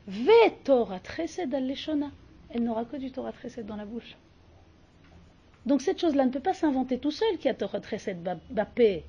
Maikre, 0.08 0.26
Vetora 0.28 1.00
Tresed 1.00 1.54
al 1.54 1.76
elle 2.54 2.64
n'aura 2.64 2.86
que 2.86 2.98
du 2.98 3.12
Torah 3.12 3.32
Tresed 3.32 3.66
dans 3.66 3.76
la 3.76 3.86
bouche. 3.86 4.18
Donc 5.66 5.82
cette 5.82 6.00
chose-là 6.00 6.26
ne 6.26 6.32
peut 6.32 6.40
pas 6.40 6.54
s'inventer 6.54 7.00
tout 7.00 7.12
seul 7.12 7.38
qui 7.38 7.48
a 7.48 7.54
Torah 7.54 7.80
Tresed 7.80 8.18
Bapé. 8.50 9.06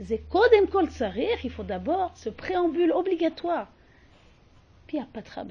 Zekodem 0.00 0.68
Kol 0.68 0.88
Tsarir, 0.88 1.38
il 1.44 1.50
faut 1.50 1.62
d'abord 1.62 2.12
ce 2.16 2.28
préambule 2.30 2.92
obligatoire. 2.92 3.68
Puis 4.86 4.98
Patra. 5.12 5.44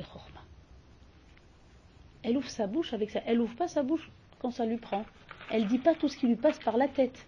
Elle 2.24 2.38
ouvre 2.38 2.50
sa 2.50 2.68
bouche 2.68 2.94
avec 2.94 3.10
ça. 3.12 3.22
Elle 3.26 3.40
ouvre 3.40 3.56
pas 3.56 3.68
sa 3.68 3.82
bouche 3.84 4.12
quand 4.40 4.52
ça 4.52 4.66
lui 4.66 4.78
prend. 4.78 5.06
Elle 5.50 5.68
dit 5.68 5.80
pas 5.80 5.96
tout 5.96 6.08
ce 6.08 6.18
qui 6.18 6.28
lui 6.28 6.36
passe 6.36 6.60
par 6.60 6.78
la 6.78 6.88
tête. 6.88 7.26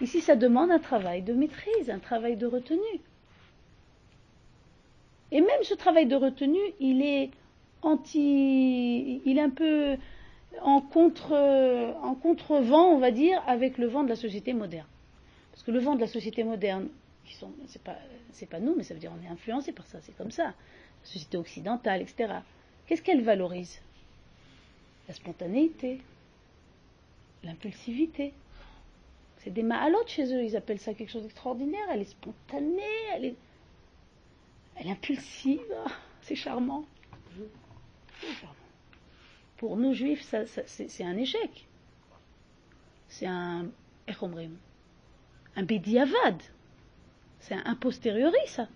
Ici, 0.00 0.20
ça 0.20 0.36
demande 0.36 0.70
un 0.70 0.78
travail 0.78 1.22
de 1.22 1.32
maîtrise, 1.32 1.90
un 1.90 1.98
travail 1.98 2.36
de 2.36 2.46
retenue. 2.46 3.00
Et 5.32 5.40
même 5.40 5.62
ce 5.62 5.74
travail 5.74 6.06
de 6.06 6.16
retenue, 6.16 6.58
il 6.80 7.02
est 7.02 7.30
anti, 7.82 9.20
il 9.24 9.38
est 9.38 9.40
un 9.40 9.50
peu 9.50 9.96
en 10.62 10.80
contre, 10.80 11.32
en 12.02 12.14
contrevent, 12.14 12.92
on 12.94 12.98
va 12.98 13.10
dire, 13.10 13.42
avec 13.46 13.78
le 13.78 13.86
vent 13.86 14.02
de 14.02 14.08
la 14.08 14.16
société 14.16 14.52
moderne. 14.52 14.86
Parce 15.52 15.62
que 15.62 15.70
le 15.70 15.78
vent 15.78 15.94
de 15.94 16.00
la 16.00 16.06
société 16.06 16.42
moderne, 16.44 16.88
qui 17.24 17.34
sont, 17.34 17.50
c'est 17.66 17.82
pas, 17.82 17.96
c'est 18.32 18.48
pas 18.48 18.60
nous, 18.60 18.74
mais 18.76 18.82
ça 18.82 18.94
veut 18.94 19.00
dire 19.00 19.12
on 19.18 19.24
est 19.24 19.30
influencé 19.30 19.72
par 19.72 19.86
ça, 19.86 19.98
c'est 20.02 20.16
comme 20.16 20.30
ça. 20.30 20.46
La 20.46 20.54
société 21.04 21.36
occidentale, 21.36 22.02
etc. 22.02 22.34
Qu'est-ce 22.86 23.02
qu'elle 23.02 23.22
valorise? 23.22 23.80
La 25.08 25.14
spontanéité, 25.14 26.00
l'impulsivité. 27.44 28.32
C'est 29.38 29.50
des 29.50 29.62
mahalotes 29.62 30.08
chez 30.08 30.34
eux, 30.34 30.42
ils 30.42 30.56
appellent 30.56 30.80
ça 30.80 30.92
quelque 30.92 31.10
chose 31.10 31.22
d'extraordinaire. 31.22 31.86
Elle 31.90 32.02
est 32.02 32.10
spontanée, 32.10 32.82
elle 33.14 33.24
est, 33.26 33.34
elle 34.80 34.86
est 34.86 34.92
impulsive, 34.92 35.60
c'est 36.22 36.34
charmant. 36.34 36.84
Pour 39.58 39.76
nous 39.76 39.92
juifs, 39.92 40.22
ça, 40.22 40.46
c'est 40.46 41.04
un 41.04 41.16
échec. 41.18 41.66
C'est 43.08 43.26
un, 43.26 43.66
un 45.56 45.62
bédiavad. 45.62 46.42
C'est 47.40 47.54
un 47.54 47.74
posteriori, 47.74 48.38
ça. 48.46 48.68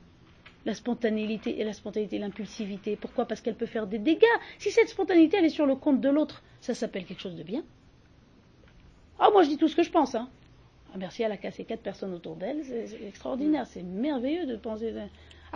La 0.66 0.74
spontanéité 0.74 1.58
et 1.60 1.64
la 1.64 1.72
spontanéité, 1.72 2.18
l'impulsivité. 2.18 2.96
Pourquoi? 2.96 3.26
Parce 3.26 3.40
qu'elle 3.40 3.56
peut 3.56 3.66
faire 3.66 3.86
des 3.86 3.98
dégâts. 3.98 4.24
Si 4.58 4.70
cette 4.70 4.88
spontanéité, 4.88 5.38
elle 5.38 5.46
est 5.46 5.50
sur 5.50 5.66
le 5.66 5.74
compte 5.74 6.02
de 6.02 6.08
l'autre, 6.10 6.42
ça 6.60 6.74
s'appelle 6.74 7.06
quelque 7.06 7.20
chose 7.20 7.36
de 7.36 7.42
bien. 7.42 7.64
Ah, 9.18 9.30
moi, 9.30 9.42
je 9.42 9.48
dis 9.48 9.56
tout 9.56 9.68
ce 9.68 9.76
que 9.76 9.82
je 9.82 9.90
pense. 9.90 10.14
Hein. 10.14 10.28
Ah, 10.92 10.98
merci, 10.98 11.22
elle 11.22 11.32
a 11.32 11.38
cassé 11.38 11.64
quatre 11.64 11.82
personnes 11.82 12.12
autour 12.12 12.36
d'elle. 12.36 12.62
C'est 12.64 13.06
extraordinaire. 13.06 13.66
C'est 13.66 13.82
merveilleux 13.82 14.46
de 14.46 14.56
penser. 14.56 14.94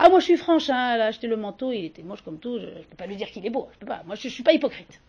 Ah, 0.01 0.07
moi, 0.07 0.21
je 0.21 0.25
suis 0.25 0.37
franche. 0.37 0.69
Hein. 0.69 0.95
Elle 0.95 1.01
a 1.01 1.07
acheté 1.07 1.27
le 1.27 1.35
manteau. 1.35 1.73
Il 1.73 1.83
était 1.83 2.03
moche 2.03 2.21
comme 2.21 2.39
tout. 2.39 2.57
Je 2.57 2.65
ne 2.65 2.83
peux 2.83 2.95
pas 2.95 3.05
lui 3.05 3.17
dire 3.17 3.27
qu'il 3.27 3.45
est 3.45 3.49
beau. 3.49 3.67
Je 3.73 3.79
peux 3.79 3.85
pas. 3.85 4.01
Moi, 4.05 4.15
je 4.15 4.27
ne 4.27 4.31
suis 4.31 4.43
pas 4.43 4.53
hypocrite. 4.53 5.01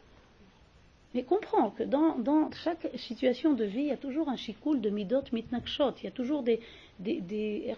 Mais 1.14 1.22
comprends 1.22 1.70
que 1.70 1.85
dans, 1.85 2.50
chaque 2.64 2.88
situation 2.96 3.53
de 3.53 3.64
vie, 3.64 3.83
il 3.83 3.87
y 3.87 3.92
a 3.92 3.96
toujours 3.96 4.29
un 4.29 4.37
chikoul 4.37 4.81
de 4.81 4.90
midot 4.90 5.22
mitnakshot. 5.33 5.92
Il 5.98 6.05
y 6.05 6.07
a 6.09 6.11
toujours 6.11 6.42
des, 6.42 6.61
des, 6.98 7.20
des, 7.20 7.72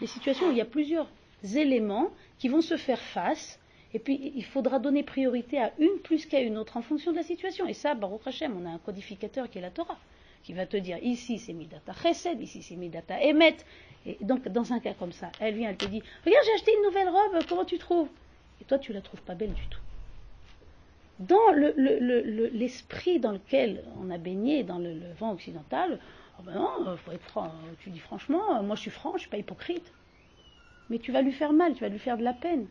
des, 0.00 0.06
situations 0.06 0.48
où 0.48 0.50
il 0.50 0.56
y 0.56 0.60
a 0.60 0.64
plusieurs 0.64 1.08
éléments 1.54 2.10
qui 2.38 2.48
vont 2.48 2.62
se 2.62 2.76
faire 2.76 3.00
face. 3.00 3.60
Et 3.94 4.00
puis, 4.00 4.32
il 4.34 4.44
faudra 4.44 4.80
donner 4.80 5.04
priorité 5.04 5.60
à 5.60 5.72
une 5.78 6.00
plus 6.02 6.26
qu'à 6.26 6.40
une 6.40 6.58
autre 6.58 6.76
en 6.76 6.82
fonction 6.82 7.12
de 7.12 7.16
la 7.16 7.22
situation. 7.22 7.68
Et 7.68 7.74
ça, 7.74 7.94
Baruch 7.94 8.26
Hashem, 8.26 8.56
on 8.60 8.66
a 8.66 8.70
un 8.70 8.78
codificateur 8.78 9.48
qui 9.48 9.58
est 9.58 9.62
la 9.62 9.70
Torah, 9.70 9.98
qui 10.42 10.52
va 10.52 10.66
te 10.66 10.76
dire 10.76 10.98
ici 11.02 11.38
c'est 11.38 11.52
midata 11.52 11.92
chesed, 11.92 12.40
ici 12.40 12.62
c'est 12.62 12.76
midata 12.76 13.20
emet. 13.22 13.56
Et 14.04 14.18
donc, 14.20 14.48
dans 14.48 14.72
un 14.72 14.80
cas 14.80 14.94
comme 14.94 15.12
ça, 15.12 15.30
elle 15.38 15.54
vient, 15.54 15.70
elle 15.70 15.76
te 15.76 15.86
dit 15.86 16.02
Regarde, 16.26 16.44
j'ai 16.44 16.54
acheté 16.54 16.72
une 16.76 16.82
nouvelle 16.82 17.08
robe, 17.08 17.44
comment 17.48 17.64
tu 17.64 17.78
trouves? 17.78 18.08
Et 18.60 18.64
toi, 18.64 18.78
tu 18.78 18.92
la 18.92 19.00
trouves 19.00 19.22
pas 19.22 19.34
belle 19.34 19.52
du 19.52 19.66
tout 19.68 19.78
dans 21.22 21.52
l'esprit 22.52 23.20
dans 23.20 23.32
lequel 23.32 23.84
on 24.00 24.10
a 24.10 24.18
baigné 24.18 24.64
dans 24.64 24.78
le, 24.78 25.00
vent 25.18 25.32
occidental, 25.32 25.98
oh 26.38 26.42
ben 26.44 26.54
non, 26.54 26.70
euh, 26.86 26.96
faut 26.96 27.12
être 27.12 27.24
franc, 27.24 27.52
tu 27.80 27.90
dis 27.90 27.98
franchement, 27.98 28.56
euh, 28.56 28.62
moi 28.62 28.76
je 28.76 28.82
suis 28.82 28.90
franc, 28.90 29.12
je 29.14 29.20
suis 29.20 29.30
pas 29.30 29.38
hypocrite. 29.38 29.92
Mais 30.90 30.98
tu 30.98 31.12
vas 31.12 31.22
lui 31.22 31.32
faire 31.32 31.52
mal, 31.52 31.74
tu 31.74 31.80
vas 31.80 31.88
lui 31.88 31.98
faire 31.98 32.18
de 32.18 32.24
la 32.24 32.32
peine. 32.32 32.66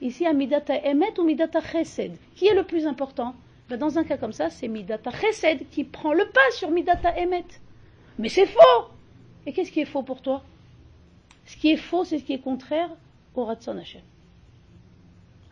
Ici, 0.00 0.26
à 0.26 0.32
Midata 0.32 0.76
Emet 0.84 1.18
ou 1.18 1.24
Midata 1.24 1.60
Chesed, 1.60 2.16
qui 2.34 2.46
est 2.46 2.54
le 2.54 2.64
plus 2.64 2.86
important? 2.86 3.34
Ben, 3.68 3.78
Dans 3.78 3.98
un 3.98 4.04
cas 4.04 4.16
comme 4.16 4.32
ça, 4.32 4.50
c'est 4.50 4.68
Midata 4.68 5.10
Chesed 5.10 5.68
qui 5.70 5.84
prend 5.84 6.12
le 6.12 6.26
pas 6.26 6.50
sur 6.52 6.70
Midata 6.70 7.16
Emet. 7.18 7.44
Mais 8.18 8.28
c'est 8.28 8.46
faux 8.46 8.90
Et 9.46 9.52
qu'est-ce 9.52 9.72
qui 9.72 9.80
est 9.80 9.86
faux 9.86 10.02
pour 10.02 10.22
toi? 10.22 10.42
Ce 11.46 11.56
qui 11.56 11.70
est 11.70 11.76
faux, 11.76 12.04
c'est 12.04 12.18
ce 12.18 12.24
qui 12.24 12.32
est 12.32 12.38
contraire 12.38 12.90
au 13.34 13.44
Ratson 13.44 13.76
Hashem. 13.78 14.02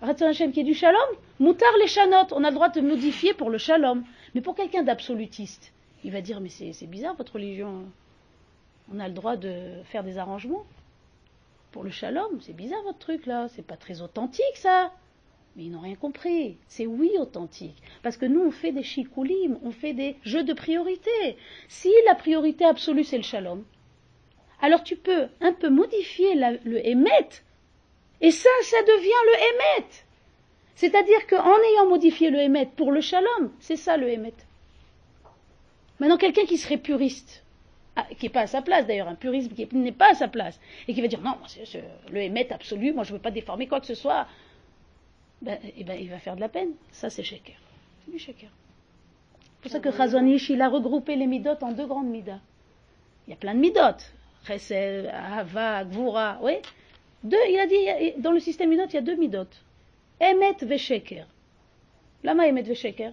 Ratson 0.01 0.27
Hashem 0.27 0.53
qui 0.53 0.61
est 0.61 0.65
du 0.65 0.75
shalom, 0.75 0.99
moutar 1.39 1.71
les 1.81 1.87
chanotes, 1.87 2.33
on 2.33 2.45
a 2.45 2.49
le 2.49 2.55
droit 2.55 2.71
de 2.71 2.81
modifier 2.81 3.35
pour 3.35 3.51
le 3.51 3.59
shalom. 3.59 4.05
Mais 4.35 4.41
pour 4.41 4.55
quelqu'un 4.55 4.83
d'absolutiste, 4.83 5.73
il 6.05 6.13
va 6.13 6.21
dire 6.21 6.41
mais 6.41 6.49
c'est 6.49 6.87
bizarre 6.87 7.15
votre 7.15 7.35
religion. 7.35 7.85
On 8.93 8.99
a 8.99 9.09
le 9.09 9.15
droit 9.15 9.37
de 9.37 9.83
faire 9.85 10.03
des 10.03 10.19
arrangements 10.19 10.65
pour 11.71 11.85
le 11.85 11.91
shalom. 11.91 12.41
C'est 12.41 12.53
bizarre 12.53 12.83
votre 12.83 12.99
truc 12.99 13.27
là, 13.27 13.49
c'est 13.49 13.67
pas 13.67 13.77
très 13.77 14.01
authentique 14.01 14.57
ça. 14.57 14.93
Mais 15.57 15.65
ils 15.65 15.71
n'ont 15.71 15.81
rien 15.81 15.97
compris. 15.97 16.57
C'est 16.67 16.87
oui 16.87 17.13
authentique. 17.19 17.83
Parce 18.03 18.17
que 18.17 18.27
nous, 18.27 18.41
on 18.41 18.51
fait 18.51 18.73
des 18.73 18.83
chikoulim, 18.83 19.59
on 19.63 19.71
fait 19.71 19.93
des 19.93 20.17
jeux 20.25 20.45
de 20.45 20.53
priorité. 20.53 21.37
Si 21.69 21.91
la 22.07 22.15
priorité 22.15 22.65
absolue, 22.65 23.05
c'est 23.05 23.19
le 23.19 23.23
shalom, 23.23 23.65
alors 24.61 24.83
tu 24.83 24.97
peux 24.97 25.27
un 25.41 25.53
peu 25.53 25.69
modifier 25.69 26.35
le 26.35 26.87
émet 26.87 27.29
et 28.23 28.31
ça, 28.31 28.49
ça 28.63 28.81
devient 28.83 29.09
le 29.27 29.35
Hémet. 29.35 29.89
C'est-à-dire 30.77 31.27
qu'en 31.27 31.59
ayant 31.61 31.89
modifié 31.89 32.31
le 32.31 32.39
Hémet 32.39 32.67
pour 32.77 32.93
le 32.93 33.01
Shalom, 33.01 33.53
c'est 33.59 33.77
ça 33.77 33.97
le 33.97 34.09
Hémet. 34.09 34.33
Maintenant, 35.99 36.17
quelqu'un 36.17 36.45
qui 36.45 36.57
serait 36.57 36.79
puriste, 36.79 37.45
ah, 37.97 38.07
qui 38.19 38.27
n'est 38.27 38.33
pas 38.33 38.43
à 38.43 38.47
sa 38.47 38.63
place 38.63 38.87
d'ailleurs, 38.87 39.09
un 39.09 39.17
puriste 39.17 39.53
qui 39.55 39.69
n'est 39.77 39.93
pas 39.93 40.13
à 40.13 40.15
sa 40.15 40.29
place, 40.29 40.59
et 40.87 40.95
qui 40.95 41.03
va 41.03 41.09
dire 41.09 41.21
non, 41.21 41.37
c'est 41.47 41.85
le 42.11 42.23
Hémet 42.23 42.51
absolu, 42.53 42.93
moi 42.93 43.03
je 43.03 43.13
ne 43.13 43.17
veux 43.17 43.23
pas 43.23 43.33
déformer 43.33 43.67
quoi 43.67 43.81
que 43.81 43.87
ce 43.87 43.95
soit, 43.95 44.27
ben, 45.43 45.59
eh 45.77 45.85
ben, 45.85 45.99
il 46.01 46.09
va 46.09 46.19
faire 46.19 46.37
de 46.37 46.41
la 46.41 46.49
peine. 46.49 46.71
Ça, 46.93 47.11
c'est 47.11 47.25
Sheker. 47.25 47.57
C'est 48.05 48.13
du 48.13 48.19
Sheker. 48.19 48.49
C'est 49.43 49.63
pour 49.63 49.71
ça 49.73 49.81
que 49.81 49.91
Chazonish, 49.97 50.51
il 50.51 50.63
a 50.63 50.69
regroupé 50.69 51.17
les 51.17 51.27
midot 51.27 51.57
en 51.61 51.73
deux 51.73 51.87
grandes 51.87 52.09
midas. 52.09 52.41
Il 53.27 53.31
y 53.31 53.35
a 53.35 53.37
plein 53.37 53.55
de 53.55 53.61
midot. 53.61 53.99
Chesed, 54.47 55.07
Ahava, 55.07 55.85
Gvura, 55.85 56.39
oui. 56.43 56.55
Deux, 57.25 57.37
il 57.49 57.59
a 57.59 57.67
dit, 57.67 58.21
dans 58.21 58.33
le 58.33 58.41
système 58.41 58.71
midot, 58.71 58.87
il 58.89 58.95
y 58.95 58.99
a 58.99 59.03
deux 59.03 59.17
midot. 59.17 59.47
Emet 60.21 60.57
vesheker. 60.63 61.27
Lama 62.23 62.47
emet 62.47 62.63
vesheker. 62.63 63.13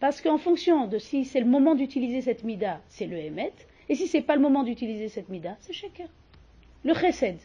Parce 0.00 0.20
qu'en 0.20 0.38
fonction 0.38 0.86
de 0.86 0.98
si 0.98 1.24
c'est 1.24 1.40
le 1.40 1.46
moment 1.46 1.74
d'utiliser 1.74 2.20
cette 2.20 2.44
mida, 2.44 2.80
c'est 2.88 3.06
le 3.06 3.16
emet. 3.16 3.52
Et 3.88 3.94
si 3.94 4.06
c'est 4.06 4.22
pas 4.22 4.36
le 4.36 4.42
moment 4.42 4.64
d'utiliser 4.64 5.08
cette 5.08 5.30
mida, 5.30 5.56
c'est 5.60 5.72
sheker. 5.72 6.08
Le 6.84 6.94
chesed. 6.94 7.38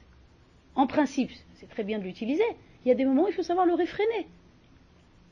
En 0.75 0.87
principe, 0.87 1.31
c'est 1.55 1.69
très 1.69 1.83
bien 1.83 1.99
de 1.99 2.03
l'utiliser. 2.03 2.43
Il 2.83 2.89
y 2.89 2.91
a 2.91 2.95
des 2.95 3.05
moments 3.05 3.23
où 3.23 3.27
il 3.27 3.33
faut 3.33 3.43
savoir 3.43 3.65
le 3.65 3.73
réfréner. 3.73 4.27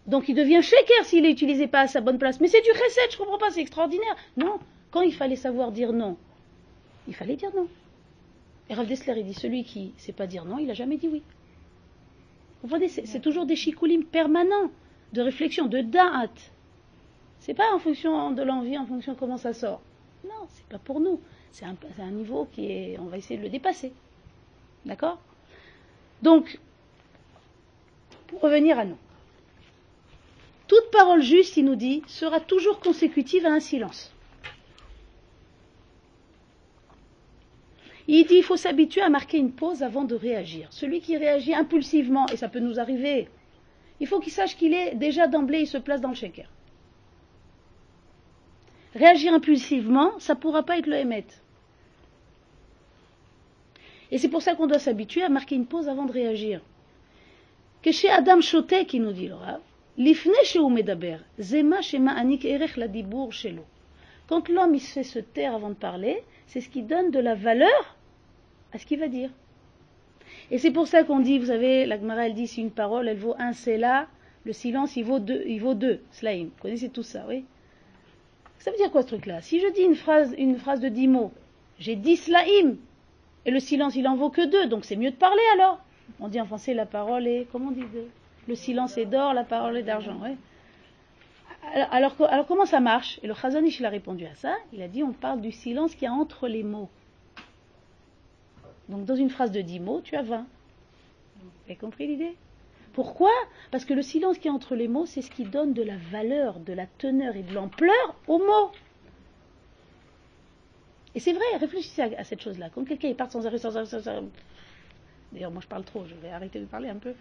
Donc 0.05 0.29
il 0.29 0.36
devient 0.36 0.62
sheker 0.62 1.05
s'il 1.05 1.23
n'est 1.23 1.31
utilisé 1.31 1.67
pas 1.67 1.81
à 1.81 1.88
sa 1.88 2.01
bonne 2.01 2.17
place. 2.17 2.39
Mais 2.39 2.47
c'est 2.47 2.62
du 2.62 2.69
chesed, 2.69 3.12
je 3.12 3.17
comprends 3.17 3.38
pas, 3.38 3.51
c'est 3.51 3.62
extraordinaire. 3.62 4.15
Non, 4.38 4.60
quand 4.91 5.01
il 5.01 5.13
fallait 5.13 5.36
savoir 5.36 5.71
dire 5.71 5.91
non, 5.93 6.17
il 7.07 7.15
fallait 7.15 7.36
dire 7.36 7.51
non. 7.55 7.67
Et 8.69 8.73
Rav 8.73 8.88
Dessler, 8.88 9.13
il 9.17 9.25
dit 9.25 9.33
celui 9.33 9.63
qui 9.63 9.93
sait 9.97 10.13
pas 10.13 10.27
dire 10.27 10.45
non, 10.45 10.60
il 10.60 10.67
n'a 10.67 10.73
jamais 10.73 10.97
dit 10.97 11.07
oui. 11.07 11.23
Vous 12.63 12.69
voyez, 12.69 12.88
c'est 12.88 13.19
toujours 13.19 13.45
des 13.45 13.55
chikoulim 13.55 14.03
permanents 14.03 14.71
de 15.13 15.21
réflexion, 15.21 15.67
de 15.67 15.81
da'at. 15.81 16.31
C'est 17.39 17.53
pas 17.53 17.73
en 17.73 17.79
fonction 17.79 18.31
de 18.31 18.41
l'envie, 18.43 18.77
en 18.77 18.86
fonction 18.86 19.13
de 19.13 19.17
comment 19.17 19.38
ça 19.38 19.53
sort. 19.53 19.81
Non, 20.23 20.47
c'est 20.49 20.65
pas 20.67 20.79
pour 20.79 20.99
nous. 20.99 21.19
C'est 21.51 21.65
un, 21.65 21.75
un, 21.99 22.12
niveau 22.12 22.47
qui 22.51 22.71
est. 22.71 22.97
On 22.99 23.05
va 23.05 23.17
essayer 23.17 23.38
de 23.38 23.43
le 23.43 23.49
dépasser. 23.49 23.93
D'accord? 24.86 25.19
Donc, 26.21 26.60
pour 28.27 28.41
revenir 28.41 28.77
à 28.79 28.85
nous. 28.85 28.97
Toute 30.67 30.91
parole 30.91 31.21
juste, 31.21 31.57
il 31.57 31.65
nous 31.65 31.75
dit, 31.75 32.03
sera 32.07 32.39
toujours 32.39 32.79
consécutive 32.79 33.45
à 33.45 33.51
un 33.51 33.59
silence. 33.59 34.13
Il 38.07 38.25
dit 38.25 38.35
il 38.35 38.43
faut 38.43 38.57
s'habituer 38.57 39.01
à 39.01 39.09
marquer 39.09 39.37
une 39.37 39.51
pause 39.51 39.83
avant 39.83 40.05
de 40.05 40.15
réagir. 40.15 40.67
Celui 40.71 41.01
qui 41.01 41.17
réagit 41.17 41.53
impulsivement, 41.53 42.25
et 42.27 42.37
ça 42.37 42.47
peut 42.47 42.59
nous 42.59 42.79
arriver, 42.79 43.27
il 43.99 44.07
faut 44.07 44.19
qu'il 44.19 44.31
sache 44.31 44.55
qu'il 44.55 44.73
est 44.73 44.95
déjà 44.95 45.27
d'emblée, 45.27 45.61
il 45.61 45.67
se 45.67 45.77
place 45.77 46.01
dans 46.01 46.09
le 46.09 46.15
shaker. 46.15 46.49
Réagir 48.93 49.33
impulsivement, 49.33 50.17
ça 50.19 50.35
ne 50.35 50.39
pourra 50.39 50.63
pas 50.63 50.77
être 50.77 50.87
le 50.87 50.95
émet. 50.95 51.25
Et 54.11 54.17
c'est 54.17 54.29
pour 54.29 54.41
ça 54.41 54.55
qu'on 54.55 54.67
doit 54.67 54.79
s'habituer 54.79 55.23
à 55.23 55.29
marquer 55.29 55.55
une 55.55 55.65
pause 55.65 55.89
avant 55.89 56.05
de 56.05 56.11
réagir. 56.11 56.61
Choté 57.91 58.86
qui 58.86 59.00
nous 59.00 59.13
dit 59.13 59.28
le 59.28 59.36
l'ifne 59.97 60.32
chez 60.43 60.60
medaber, 60.60 61.17
zema 61.39 61.82
shema 61.82 62.12
anik 62.12 62.45
erech 62.45 62.78
la 62.78 62.88
dibour 62.88 63.34
chez 63.34 63.56
Quand 64.28 64.50
l'homme 64.50 64.76
il 64.76 64.80
se 64.80 64.93
fait 64.93 65.04
se 65.04 65.19
taire 65.19 65.56
avant 65.56 65.69
de 65.69 65.76
parler, 65.76 66.23
c'est 66.47 66.62
ce 66.62 66.69
qui 66.69 66.84
donne 66.84 67.12
de 67.12 67.19
la 67.19 67.36
valeur 67.36 67.97
à 68.73 68.78
ce 68.78 68.86
qu'il 68.86 69.00
va 69.00 69.08
dire. 69.08 69.30
Et 70.52 70.58
c'est 70.58 70.71
pour 70.71 70.88
ça 70.88 71.04
qu'on 71.04 71.19
dit, 71.19 71.39
vous 71.39 71.47
savez, 71.47 71.86
la 71.86 72.00
Gemara, 72.00 72.28
elle 72.28 72.34
dit, 72.34 72.47
si 72.47 72.62
une 72.62 72.71
parole, 72.71 73.08
elle 73.08 73.17
vaut 73.17 73.36
un 73.38 73.54
Sela, 73.54 74.08
Le 74.45 74.54
silence, 74.54 74.95
il 74.95 75.04
vaut 75.04 75.19
deux, 75.19 75.43
il 75.45 75.60
vaut 75.60 75.73
deux 75.73 76.00
slaim. 76.12 76.45
Vous 76.45 76.62
connaissez 76.62 76.89
tout 76.89 77.04
ça, 77.04 77.26
oui? 77.28 77.43
Ça 78.60 78.71
veut 78.71 78.78
dire 78.78 78.91
quoi 78.91 79.02
ce 79.02 79.08
truc-là? 79.08 79.41
Si 79.41 79.60
je 79.60 79.67
dis 79.73 79.82
une 79.82 79.95
phrase, 79.95 80.34
une 80.38 80.58
phrase 80.58 80.80
de 80.80 80.88
dix 80.88 81.10
mots, 81.10 81.34
j'ai 81.80 81.97
dix 81.97 82.15
slaim, 82.15 82.78
et 83.45 83.52
le 83.52 83.60
silence, 83.60 83.95
il 83.97 84.08
en 84.08 84.15
vaut 84.15 84.30
que 84.30 84.45
deux, 84.45 84.67
donc 84.67 84.86
c'est 84.86 84.95
mieux 84.95 85.12
de 85.12 85.17
parler 85.17 85.41
alors. 85.54 85.82
On 86.19 86.27
dit 86.27 86.41
en 86.41 86.45
français 86.45 86.73
la 86.73 86.85
parole 86.85 87.27
est, 87.27 87.47
comment 87.51 87.69
on 87.69 87.71
dit 87.71 87.83
Le 88.47 88.55
silence 88.55 88.97
est 88.97 89.05
d'or, 89.05 89.33
la 89.33 89.43
parole 89.43 89.77
est 89.77 89.83
d'argent. 89.83 90.19
Alors, 91.91 92.15
alors, 92.21 92.47
comment 92.47 92.65
ça 92.65 92.79
marche? 92.79 93.19
Et 93.23 93.27
le 93.27 93.33
Chazanish, 93.33 93.79
il 93.79 93.85
a 93.85 93.89
répondu 93.89 94.25
à 94.25 94.35
ça. 94.35 94.55
Il 94.73 94.81
a 94.81 94.87
dit 94.87 95.03
on 95.03 95.13
parle 95.13 95.41
du 95.41 95.51
silence 95.51 95.95
qui 95.95 96.05
y 96.05 96.07
a 96.07 96.13
entre 96.13 96.47
les 96.47 96.63
mots. 96.63 96.89
Donc 98.89 99.05
dans 99.05 99.15
une 99.15 99.29
phrase 99.29 99.51
de 99.51 99.61
dix 99.61 99.79
mots, 99.79 100.01
tu 100.01 100.15
as 100.15 100.21
20. 100.21 100.45
Vous 101.39 101.49
avez 101.65 101.75
compris 101.75 102.07
l'idée? 102.07 102.35
Pourquoi? 102.93 103.31
Parce 103.69 103.85
que 103.85 103.93
le 103.93 104.01
silence 104.01 104.39
qui 104.39 104.47
est 104.47 104.51
entre 104.51 104.75
les 104.75 104.87
mots, 104.87 105.05
c'est 105.05 105.21
ce 105.21 105.29
qui 105.29 105.43
donne 105.43 105.73
de 105.73 105.83
la 105.83 105.97
valeur, 106.11 106.59
de 106.59 106.73
la 106.73 106.87
teneur 106.87 107.35
et 107.35 107.43
de 107.43 107.53
l'ampleur 107.53 108.15
aux 108.27 108.39
mots. 108.39 108.71
Et 111.13 111.19
c'est 111.19 111.33
vrai, 111.33 111.45
réfléchissez 111.59 112.01
à, 112.01 112.23
cette 112.23 112.41
chose-là. 112.41 112.69
Quand 112.73 112.85
quelqu'un 112.85 113.13
part 113.13 113.31
sans 113.31 113.45
arrêt, 113.45 113.57
sans 113.57 113.75
arrêt, 113.75 113.85
sans 113.85 114.07
arrêt. 114.07 114.23
D'ailleurs, 115.31 115.51
moi 115.51 115.61
je 115.61 115.67
parle 115.67 115.83
trop, 115.83 116.05
je 116.05 116.15
vais 116.15 116.29
arrêter 116.29 116.59
de 116.59 116.65
parler 116.65 116.89
un 116.89 116.95
peu. 116.95 117.13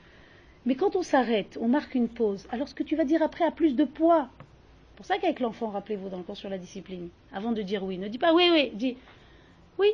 Mais 0.65 0.75
quand 0.75 0.97
on 0.97 1.03
s'arrête, 1.03 1.59
on 1.61 1.69
marque 1.69 1.95
une 1.95 2.09
pause, 2.09 2.47
alors 2.51 2.69
ce 2.69 2.75
que 2.75 2.83
tu 2.83 2.97
vas 2.97 3.05
dire 3.05 3.23
après 3.23 3.45
a 3.45 3.51
plus 3.51 3.75
de 3.75 3.85
poids. 3.85 4.29
C'est 4.39 4.97
pour 4.97 5.07
ça 5.07 5.19
qu'avec 5.19 5.41
l'enfant, 5.41 5.69
rappelez-vous, 5.69 6.09
dans 6.09 6.19
le 6.19 6.23
cours 6.23 6.37
sur 6.37 6.49
la 6.49 6.59
discipline, 6.59 7.09
avant 7.33 7.53
de 7.53 7.63
dire 7.63 7.85
oui, 7.85 7.99
ne 7.99 8.09
dis 8.09 8.19
pas 8.19 8.33
oui, 8.35 8.49
oui, 8.51 8.71
dis 8.75 8.97
oui. 9.79 9.89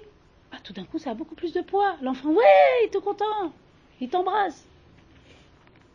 Ah, 0.53 0.59
tout 0.62 0.72
d'un 0.72 0.85
coup, 0.85 0.98
ça 0.98 1.11
a 1.11 1.14
beaucoup 1.14 1.35
plus 1.35 1.53
de 1.53 1.61
poids. 1.61 1.96
L'enfant, 2.03 2.29
oui, 2.29 2.44
il 2.83 2.87
est 2.87 2.90
tout 2.90 3.01
content, 3.01 3.53
il 4.01 4.09
t'embrasse. 4.09 4.66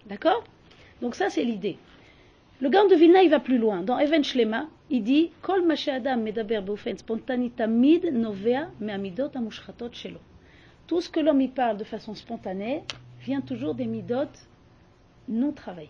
D'accord? 0.07 0.43
Donc 1.01 1.15
ça, 1.15 1.29
c'est 1.29 1.43
l'idée. 1.43 1.77
Le 2.59 2.69
Gaon 2.69 2.87
de 2.87 2.95
Vilna, 2.95 3.21
il 3.21 3.29
va 3.29 3.39
plus 3.39 3.59
loin. 3.59 3.81
Dans 3.81 3.99
Even 3.99 4.23
Shlema, 4.23 4.67
il 4.89 5.03
dit 5.03 5.31
Kol 5.41 5.63
medaber 5.65 6.61
novea 8.11 8.69
shelo. 9.91 10.19
Tout 10.87 11.01
ce 11.01 11.09
que 11.09 11.19
l'homme 11.19 11.41
y 11.41 11.49
parle 11.49 11.77
de 11.77 11.83
façon 11.83 12.15
spontanée 12.15 12.83
vient 13.19 13.41
toujours 13.41 13.75
des 13.75 13.85
midot 13.85 14.31
non 15.27 15.51
travaillé. 15.51 15.89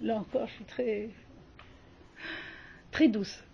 Là 0.00 0.16
encore, 0.16 0.46
je 0.46 0.54
suis 0.54 0.64
très, 0.64 1.10
très 2.90 3.08
douce. 3.08 3.44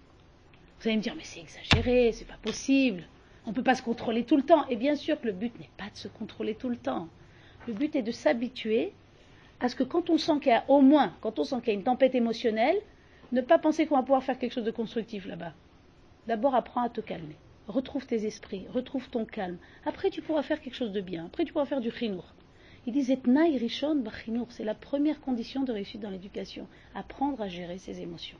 Vous 0.78 0.88
allez 0.88 0.98
me 0.98 1.02
dire, 1.02 1.16
mais 1.16 1.24
c'est 1.24 1.40
exagéré, 1.40 2.12
c'est 2.12 2.26
pas 2.26 2.38
possible. 2.40 3.02
On 3.44 3.50
ne 3.50 3.54
peut 3.54 3.64
pas 3.64 3.74
se 3.74 3.82
contrôler 3.82 4.24
tout 4.24 4.36
le 4.36 4.44
temps. 4.44 4.66
Et 4.68 4.76
bien 4.76 4.94
sûr 4.94 5.20
que 5.20 5.26
le 5.26 5.32
but 5.32 5.58
n'est 5.58 5.70
pas 5.76 5.90
de 5.90 5.96
se 5.96 6.06
contrôler 6.06 6.54
tout 6.54 6.68
le 6.68 6.76
temps. 6.76 7.08
Le 7.66 7.72
but 7.72 7.96
est 7.96 8.02
de 8.02 8.12
s'habituer 8.12 8.92
à 9.58 9.68
ce 9.68 9.74
que 9.74 9.82
quand 9.82 10.10
on 10.10 10.18
sent 10.18 10.38
qu'il 10.40 10.52
y 10.52 10.54
a 10.54 10.64
au 10.68 10.80
moins, 10.80 11.12
quand 11.20 11.40
on 11.40 11.44
sent 11.44 11.56
qu'il 11.60 11.68
y 11.68 11.70
a 11.70 11.78
une 11.78 11.84
tempête 11.84 12.14
émotionnelle, 12.14 12.76
ne 13.32 13.40
pas 13.40 13.58
penser 13.58 13.86
qu'on 13.86 13.96
va 13.96 14.02
pouvoir 14.02 14.22
faire 14.22 14.38
quelque 14.38 14.52
chose 14.52 14.64
de 14.64 14.70
constructif 14.70 15.26
là-bas. 15.26 15.54
D'abord, 16.28 16.54
apprends 16.54 16.82
à 16.82 16.88
te 16.88 17.00
calmer. 17.00 17.36
Retrouve 17.68 18.06
tes 18.06 18.26
esprits, 18.26 18.66
retrouve 18.72 19.08
ton 19.08 19.24
calme. 19.24 19.58
Après, 19.84 20.10
tu 20.10 20.22
pourras 20.22 20.42
faire 20.42 20.60
quelque 20.60 20.76
chose 20.76 20.92
de 20.92 21.00
bien. 21.00 21.26
Après, 21.26 21.44
tu 21.44 21.52
pourras 21.52 21.66
faire 21.66 21.80
du 21.80 21.90
chinour. 21.90 22.24
Ils 22.86 22.92
disent 22.92 23.10
Etnaï 23.10 23.58
Rishon 23.58 23.96
Bachinour, 23.96 24.46
c'est 24.50 24.64
la 24.64 24.74
première 24.74 25.20
condition 25.20 25.64
de 25.64 25.72
réussite 25.72 26.00
dans 26.00 26.10
l'éducation, 26.10 26.68
apprendre 26.94 27.42
à 27.42 27.48
gérer 27.48 27.78
ses 27.78 28.00
émotions. 28.00 28.38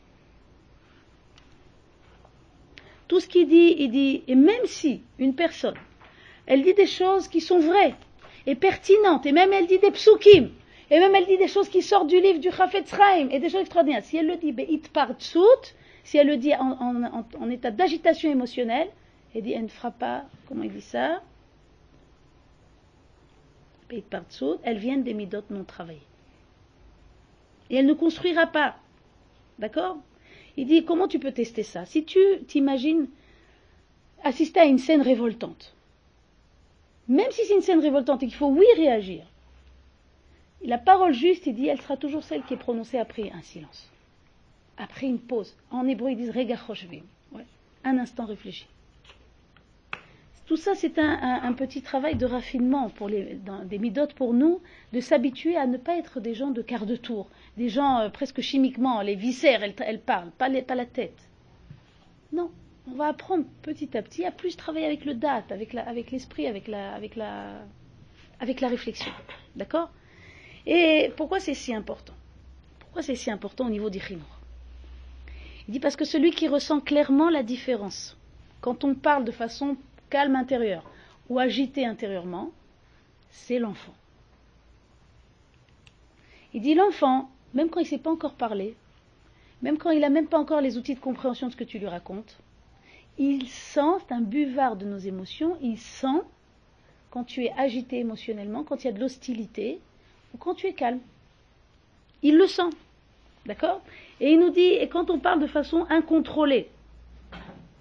Tout 3.08 3.18
ce 3.18 3.26
qu'il 3.26 3.48
dit, 3.48 3.74
il 3.78 3.90
dit, 3.90 4.22
et 4.28 4.36
même 4.36 4.66
si 4.66 5.02
une 5.18 5.34
personne, 5.34 5.76
elle 6.46 6.62
dit 6.62 6.74
des 6.74 6.86
choses 6.86 7.26
qui 7.26 7.40
sont 7.40 7.58
vraies 7.58 7.94
et 8.46 8.54
pertinentes, 8.54 9.26
et 9.26 9.32
même 9.32 9.52
elle 9.52 9.66
dit 9.66 9.78
des 9.78 9.90
psukim, 9.90 10.50
et 10.90 11.00
même 11.00 11.14
elle 11.16 11.26
dit 11.26 11.38
des 11.38 11.48
choses 11.48 11.68
qui 11.68 11.82
sortent 11.82 12.08
du 12.08 12.20
livre 12.20 12.38
du 12.38 12.52
Chafetz 12.52 12.88
Chaim, 12.90 13.28
et 13.30 13.40
des 13.40 13.48
choses 13.48 13.62
extraordinaires, 13.62 14.04
si 14.04 14.16
elle 14.16 14.28
le 14.28 14.36
dit 14.36 14.54
si 16.04 16.18
elle 16.18 16.28
le 16.28 16.36
dit 16.36 16.54
en, 16.54 17.50
état 17.50 17.72
d'agitation 17.72 18.30
émotionnelle, 18.30 18.88
elle 19.36 19.42
dit, 19.42 19.52
elle 19.52 19.64
ne 19.64 19.68
fera 19.68 19.90
pas, 19.90 20.24
comment 20.46 20.62
il 20.62 20.72
dit 20.72 20.80
ça? 20.80 21.22
Elles 24.62 24.78
viennent 24.78 25.04
des 25.04 25.12
midotes 25.12 25.50
non 25.50 25.62
travaillées. 25.62 26.00
Et 27.68 27.76
elle 27.76 27.86
ne 27.86 27.92
construira 27.92 28.46
pas. 28.46 28.76
D'accord? 29.58 29.98
Il 30.56 30.66
dit 30.66 30.84
comment 30.84 31.06
tu 31.06 31.18
peux 31.18 31.32
tester 31.32 31.62
ça? 31.62 31.84
Si 31.84 32.04
tu 32.04 32.18
t'imagines 32.48 33.08
assister 34.24 34.60
à 34.60 34.64
une 34.64 34.78
scène 34.78 35.02
révoltante, 35.02 35.74
même 37.06 37.30
si 37.30 37.44
c'est 37.44 37.54
une 37.54 37.60
scène 37.60 37.80
révoltante 37.80 38.22
et 38.22 38.26
qu'il 38.26 38.34
faut 38.36 38.48
oui 38.48 38.66
réagir, 38.76 39.24
la 40.64 40.78
parole 40.78 41.12
juste, 41.12 41.46
il 41.46 41.54
dit, 41.54 41.68
elle 41.68 41.80
sera 41.80 41.98
toujours 41.98 42.24
celle 42.24 42.42
qui 42.42 42.54
est 42.54 42.58
prononcée 42.58 42.98
après 42.98 43.30
un 43.30 43.42
silence, 43.42 43.88
après 44.78 45.06
une 45.06 45.20
pause. 45.20 45.54
En 45.70 45.86
hébreu, 45.86 46.10
ils 46.10 46.16
disent 46.16 46.32
un 47.84 47.98
instant 47.98 48.24
réfléchi. 48.24 48.66
Tout 50.46 50.56
ça, 50.56 50.76
c'est 50.76 50.96
un, 51.00 51.52
petit 51.54 51.82
travail 51.82 52.14
de 52.14 52.24
raffinement 52.24 52.88
pour 52.88 53.08
les, 53.08 53.36
des 53.64 53.78
midotes 53.78 54.14
pour 54.14 54.32
nous, 54.32 54.60
de 54.92 55.00
s'habituer 55.00 55.56
à 55.56 55.66
ne 55.66 55.76
pas 55.76 55.98
être 55.98 56.20
des 56.20 56.34
gens 56.34 56.52
de 56.52 56.62
quart 56.62 56.86
de 56.86 56.94
tour, 56.94 57.28
des 57.56 57.68
gens 57.68 57.98
euh, 57.98 58.10
presque 58.10 58.40
chimiquement, 58.40 59.02
les 59.02 59.16
viscères, 59.16 59.64
elles, 59.64 60.00
parlent, 60.00 60.30
pas, 60.30 60.48
la 60.48 60.86
tête. 60.86 61.18
Non, 62.32 62.52
on 62.88 62.94
va 62.94 63.08
apprendre 63.08 63.44
petit 63.62 63.96
à 63.96 64.02
petit 64.02 64.24
à 64.24 64.30
plus 64.30 64.56
travailler 64.56 64.86
avec 64.86 65.04
le 65.04 65.14
date, 65.14 65.50
avec 65.50 66.12
l'esprit, 66.12 66.46
avec, 66.46 66.68
la, 66.68 67.00
réflexion. 68.68 69.10
D'accord? 69.56 69.90
Et 70.64 71.12
pourquoi 71.16 71.40
c'est 71.40 71.54
si 71.54 71.74
important? 71.74 72.14
Pourquoi 72.78 73.02
c'est 73.02 73.16
si 73.16 73.32
important 73.32 73.66
au 73.66 73.70
niveau 73.70 73.90
du 73.90 74.00
Il 75.66 75.72
dit 75.72 75.80
parce 75.80 75.96
que 75.96 76.04
celui 76.04 76.30
qui 76.30 76.46
ressent 76.46 76.78
clairement 76.78 77.30
la 77.30 77.42
différence, 77.42 78.16
quand 78.60 78.84
on 78.84 78.94
parle 78.94 79.24
de 79.24 79.32
façon 79.32 79.76
calme 80.10 80.36
intérieur 80.36 80.82
ou 81.28 81.38
agité 81.38 81.86
intérieurement, 81.86 82.50
c'est 83.30 83.58
l'enfant. 83.58 83.94
Il 86.54 86.62
dit 86.62 86.74
l'enfant, 86.74 87.30
même 87.54 87.68
quand 87.68 87.80
il 87.80 87.84
ne 87.84 87.88
sait 87.88 87.98
pas 87.98 88.10
encore 88.10 88.34
parler, 88.34 88.76
même 89.62 89.78
quand 89.78 89.90
il 89.90 90.00
n'a 90.00 90.08
même 90.08 90.28
pas 90.28 90.38
encore 90.38 90.60
les 90.60 90.78
outils 90.78 90.94
de 90.94 91.00
compréhension 91.00 91.48
de 91.48 91.52
ce 91.52 91.56
que 91.56 91.64
tu 91.64 91.78
lui 91.78 91.86
racontes, 91.86 92.38
il 93.18 93.48
sent, 93.48 93.98
c'est 94.00 94.14
un 94.14 94.20
buvard 94.20 94.76
de 94.76 94.84
nos 94.84 94.98
émotions, 94.98 95.56
il 95.62 95.78
sent 95.78 96.22
quand 97.10 97.24
tu 97.24 97.44
es 97.44 97.52
agité 97.56 97.98
émotionnellement, 97.98 98.62
quand 98.62 98.84
il 98.84 98.86
y 98.86 98.90
a 98.90 98.92
de 98.92 99.00
l'hostilité, 99.00 99.80
ou 100.34 100.38
quand 100.38 100.54
tu 100.54 100.66
es 100.66 100.74
calme. 100.74 101.00
Il 102.22 102.36
le 102.36 102.46
sent. 102.46 102.70
D'accord? 103.46 103.80
Et 104.20 104.32
il 104.32 104.40
nous 104.40 104.50
dit, 104.50 104.60
et 104.60 104.88
quand 104.88 105.08
on 105.08 105.18
parle 105.18 105.40
de 105.40 105.46
façon 105.46 105.86
incontrôlée, 105.88 106.68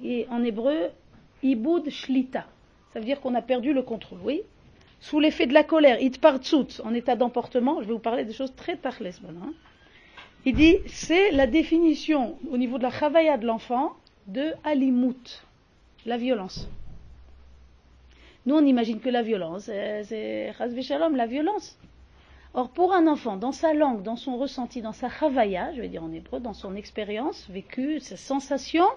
et 0.03 0.27
en 0.29 0.43
hébreu, 0.43 0.89
Iboud 1.43 1.89
shlita. 1.89 2.45
Ça 2.91 2.99
veut 2.99 3.05
dire 3.05 3.19
qu'on 3.21 3.35
a 3.35 3.41
perdu 3.41 3.73
le 3.73 3.81
contrôle, 3.81 4.19
oui. 4.23 4.41
Sous 4.99 5.19
l'effet 5.19 5.45
de 5.47 5.53
la 5.53 5.63
colère, 5.63 6.01
itpartsut, 6.01 6.81
en 6.83 6.93
état 6.93 7.15
d'emportement, 7.15 7.81
je 7.81 7.87
vais 7.87 7.93
vous 7.93 7.99
parler 7.99 8.23
des 8.23 8.33
choses 8.33 8.55
très 8.55 8.77
tachles. 8.77 9.07
Hein. 9.07 9.53
Il 10.45 10.55
dit, 10.55 10.77
c'est 10.87 11.31
la 11.31 11.47
définition 11.47 12.37
au 12.49 12.57
niveau 12.57 12.77
de 12.77 12.83
la 12.83 12.91
chavaya 12.91 13.37
de 13.37 13.45
l'enfant 13.45 13.93
de 14.27 14.53
alimut, 14.63 15.43
la 16.05 16.17
violence. 16.17 16.69
Nous, 18.45 18.55
on 18.55 18.65
imagine 18.65 18.99
que 18.99 19.09
la 19.09 19.23
violence, 19.23 19.63
c'est 19.63 20.53
shalom, 20.81 21.15
la 21.15 21.25
violence. 21.25 21.77
Or, 22.53 22.69
pour 22.69 22.93
un 22.93 23.07
enfant, 23.07 23.37
dans 23.37 23.51
sa 23.51 23.73
langue, 23.73 24.03
dans 24.03 24.15
son 24.15 24.37
ressenti, 24.37 24.81
dans 24.81 24.93
sa 24.93 25.09
chavaya, 25.09 25.73
je 25.73 25.81
vais 25.81 25.89
dire 25.89 26.03
en 26.03 26.11
hébreu, 26.13 26.39
dans 26.39 26.53
son 26.53 26.75
expérience 26.75 27.47
vécue, 27.49 27.99
ses 27.99 28.15
sensations, 28.15 28.87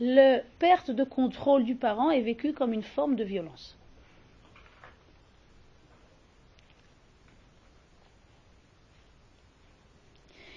la 0.00 0.40
perte 0.58 0.90
de 0.90 1.04
contrôle 1.04 1.64
du 1.64 1.74
parent 1.74 2.10
est 2.10 2.20
vécue 2.20 2.52
comme 2.52 2.72
une 2.72 2.82
forme 2.82 3.16
de 3.16 3.24
violence. 3.24 3.76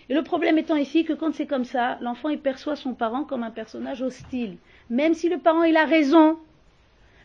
Et 0.09 0.15
le 0.15 0.23
problème 0.23 0.57
étant 0.57 0.75
ici 0.75 1.05
que 1.05 1.13
quand 1.13 1.33
c'est 1.33 1.45
comme 1.45 1.65
ça, 1.65 1.99
l'enfant 2.01 2.35
perçoit 2.37 2.75
son 2.75 2.95
parent 2.95 3.23
comme 3.23 3.43
un 3.43 3.51
personnage 3.51 4.01
hostile. 4.01 4.57
Même 4.89 5.13
si 5.13 5.29
le 5.29 5.37
parent 5.37 5.61
a 5.61 5.85
raison, 5.85 6.37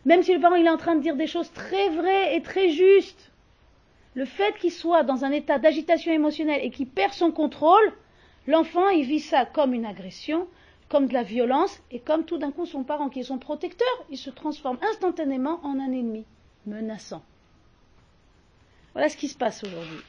même 0.05 0.21
si 0.21 0.33
le 0.33 0.39
parent 0.39 0.55
est 0.55 0.69
en 0.69 0.77
train 0.77 0.95
de 0.95 1.01
dire 1.01 1.15
des 1.15 1.25
choses 1.25 1.51
très 1.51 1.89
vraies 1.89 2.35
et 2.35 2.41
très 2.43 2.69
justes, 2.69 3.31
le 4.13 4.25
fait 4.25 4.55
qu'il 4.59 4.71
soit 4.71 5.03
dans 5.03 5.25
un 5.25 5.31
état 5.31 5.57
d'agitation 5.57 6.11
émotionnelle 6.11 6.61
et 6.63 6.69
qu'il 6.69 6.87
perd 6.87 7.11
son 7.13 7.31
contrôle, 7.31 7.91
l'enfant 8.45 8.87
il 8.89 9.05
vit 9.05 9.19
ça 9.19 9.45
comme 9.45 9.73
une 9.73 9.85
agression, 9.85 10.47
comme 10.95 11.07
de 11.07 11.13
la 11.13 11.23
violence, 11.23 11.77
et 11.91 11.99
comme 11.99 12.23
tout 12.23 12.37
d'un 12.37 12.53
coup 12.53 12.65
son 12.65 12.85
parent 12.85 13.09
qui 13.09 13.19
est 13.19 13.23
son 13.23 13.37
protecteur, 13.37 13.85
il 14.09 14.17
se 14.17 14.29
transforme 14.29 14.77
instantanément 14.81 15.59
en 15.65 15.77
un 15.77 15.91
ennemi, 15.91 16.23
menaçant. 16.65 17.21
Voilà 18.93 19.09
ce 19.09 19.17
qui 19.17 19.27
se 19.27 19.37
passe 19.37 19.61
aujourd'hui. 19.65 19.99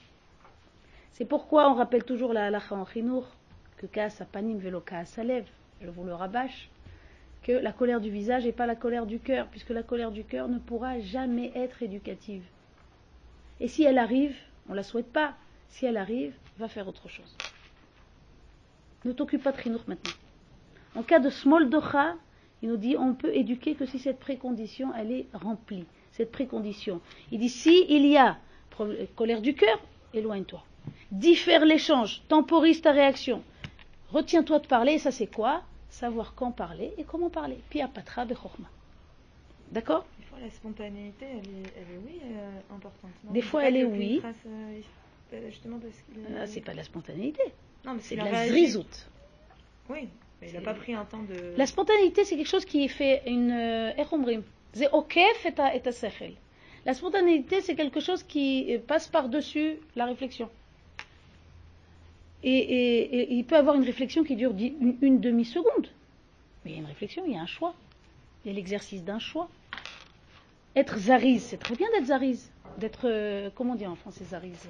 C'est 1.14 1.24
pourquoi 1.24 1.68
on 1.68 1.74
rappelle 1.74 2.04
toujours 2.04 2.32
la 2.32 2.46
halacha 2.46 2.76
en 2.76 2.86
chinour, 2.86 3.26
que 3.78 3.86
kaas 3.86 4.22
panim 4.30 4.58
velo 4.58 4.80
kaas 4.80 5.18
je 5.80 5.90
vous 5.90 6.04
le 6.04 6.14
rabâche, 6.14 6.70
que 7.42 7.50
la 7.50 7.72
colère 7.72 8.00
du 8.00 8.10
visage 8.10 8.44
n'est 8.44 8.52
pas 8.52 8.66
la 8.66 8.76
colère 8.76 9.06
du 9.06 9.18
cœur, 9.18 9.48
puisque 9.48 9.70
la 9.70 9.82
colère 9.82 10.12
du 10.12 10.22
cœur 10.22 10.46
ne 10.46 10.60
pourra 10.60 11.00
jamais 11.00 11.50
être 11.56 11.82
éducative. 11.82 12.44
Et 13.58 13.66
si 13.66 13.82
elle 13.82 13.98
arrive, 13.98 14.36
on 14.68 14.70
ne 14.70 14.76
la 14.76 14.84
souhaite 14.84 15.12
pas, 15.12 15.34
Si 15.68 15.84
elle 15.84 15.96
arrive, 15.96 16.32
va 16.58 16.68
faire 16.68 16.86
autre 16.86 17.08
chose. 17.08 17.36
Ne 19.04 19.10
t'occupe 19.10 19.42
pas 19.42 19.50
de 19.50 19.60
Chinour 19.60 19.82
maintenant. 19.88 20.12
En 20.96 21.02
cas 21.02 21.18
de 21.18 21.30
small 21.30 21.68
docha, 21.68 22.14
il 22.62 22.70
nous 22.70 22.76
dit 22.76 22.96
on 22.98 23.14
peut 23.14 23.34
éduquer 23.34 23.74
que 23.74 23.84
si 23.86 23.98
cette 23.98 24.18
précondition 24.18 24.92
elle 24.94 25.12
est 25.12 25.26
remplie. 25.34 25.84
Cette 26.12 26.32
précondition. 26.32 27.00
Il 27.30 27.40
dit 27.40 27.50
si 27.50 27.84
il 27.88 28.06
y 28.06 28.16
a 28.16 28.38
colère 29.14 29.40
du 29.42 29.54
cœur, 29.54 29.78
éloigne-toi. 30.14 30.62
Diffère 31.10 31.64
l'échange, 31.64 32.22
temporise 32.28 32.80
ta 32.80 32.92
réaction. 32.92 33.42
Retiens-toi 34.10 34.58
de 34.60 34.66
parler, 34.66 34.98
ça 34.98 35.10
c'est 35.10 35.26
quoi? 35.26 35.62
Savoir 35.90 36.34
quand 36.34 36.52
parler 36.52 36.92
et 36.98 37.04
comment 37.04 37.30
parler. 37.30 37.58
Puis 37.70 37.80
apatra 37.80 38.24
bechorma. 38.24 38.68
D'accord? 39.72 40.06
Des 40.18 40.24
fois, 40.24 40.38
la 40.40 40.50
spontanéité, 40.50 41.26
elle 41.30 41.38
est, 41.38 41.72
elle 41.76 41.94
est 41.94 42.00
oui, 42.04 42.20
euh, 42.24 42.74
importante. 42.74 43.10
non 43.24 43.32
Des 43.32 43.42
fois, 43.42 43.64
elle 43.64 43.76
est 43.76 43.84
oui. 43.84 44.22
Euh, 45.32 45.50
justement 45.50 45.78
parce. 45.78 45.94
Ah, 46.38 46.46
C'est 46.46 46.60
pas 46.60 46.72
de 46.72 46.76
la 46.76 46.84
spontanéité, 46.84 47.42
Non, 47.84 47.94
mais 47.94 48.00
c'est 48.00 48.16
de 48.16 48.22
la 48.22 48.46
zrizout. 48.46 49.08
Oui, 49.88 50.08
il 50.42 50.52
n'a 50.52 50.60
pas 50.60 50.74
pris 50.74 50.94
un 50.94 51.04
temps 51.04 51.22
de. 51.22 51.56
La 51.56 51.66
spontanéité, 51.66 52.24
c'est 52.24 52.36
quelque 52.36 52.48
chose 52.48 52.64
qui 52.64 52.88
fait 52.88 53.22
une. 53.26 53.50
Euh, 53.50 53.90
c'est 54.72 54.90
ok, 54.92 55.18
La 56.84 56.94
spontanéité, 56.94 57.62
c'est 57.62 57.74
quelque 57.74 58.00
chose 58.00 58.22
qui 58.22 58.74
euh, 58.74 58.78
passe 58.78 59.08
par-dessus 59.08 59.78
la 59.96 60.04
réflexion. 60.04 60.50
Et, 62.42 63.34
il 63.34 63.44
peut 63.44 63.56
avoir 63.56 63.74
une 63.74 63.82
réflexion 63.82 64.22
qui 64.22 64.36
dure 64.36 64.52
une, 64.56 64.96
une 65.00 65.20
demi-seconde. 65.20 65.88
Mais 66.64 66.72
il 66.72 66.74
y 66.74 66.76
a 66.76 66.80
une 66.80 66.86
réflexion, 66.86 67.24
il 67.26 67.32
y 67.32 67.36
a 67.36 67.40
un 67.40 67.46
choix. 67.46 67.74
Il 68.44 68.48
y 68.48 68.50
a 68.52 68.54
l'exercice 68.54 69.02
d'un 69.02 69.18
choix. 69.18 69.48
Être 70.76 70.98
zariz, 70.98 71.42
c'est 71.42 71.56
très 71.56 71.74
bien 71.74 71.88
d'être 71.94 72.06
zariz. 72.06 72.52
D'être, 72.78 73.08
euh, 73.08 73.48
comment 73.54 73.72
on 73.72 73.76
dit 73.76 73.86
en 73.86 73.96
français 73.96 74.24
zariz 74.24 74.68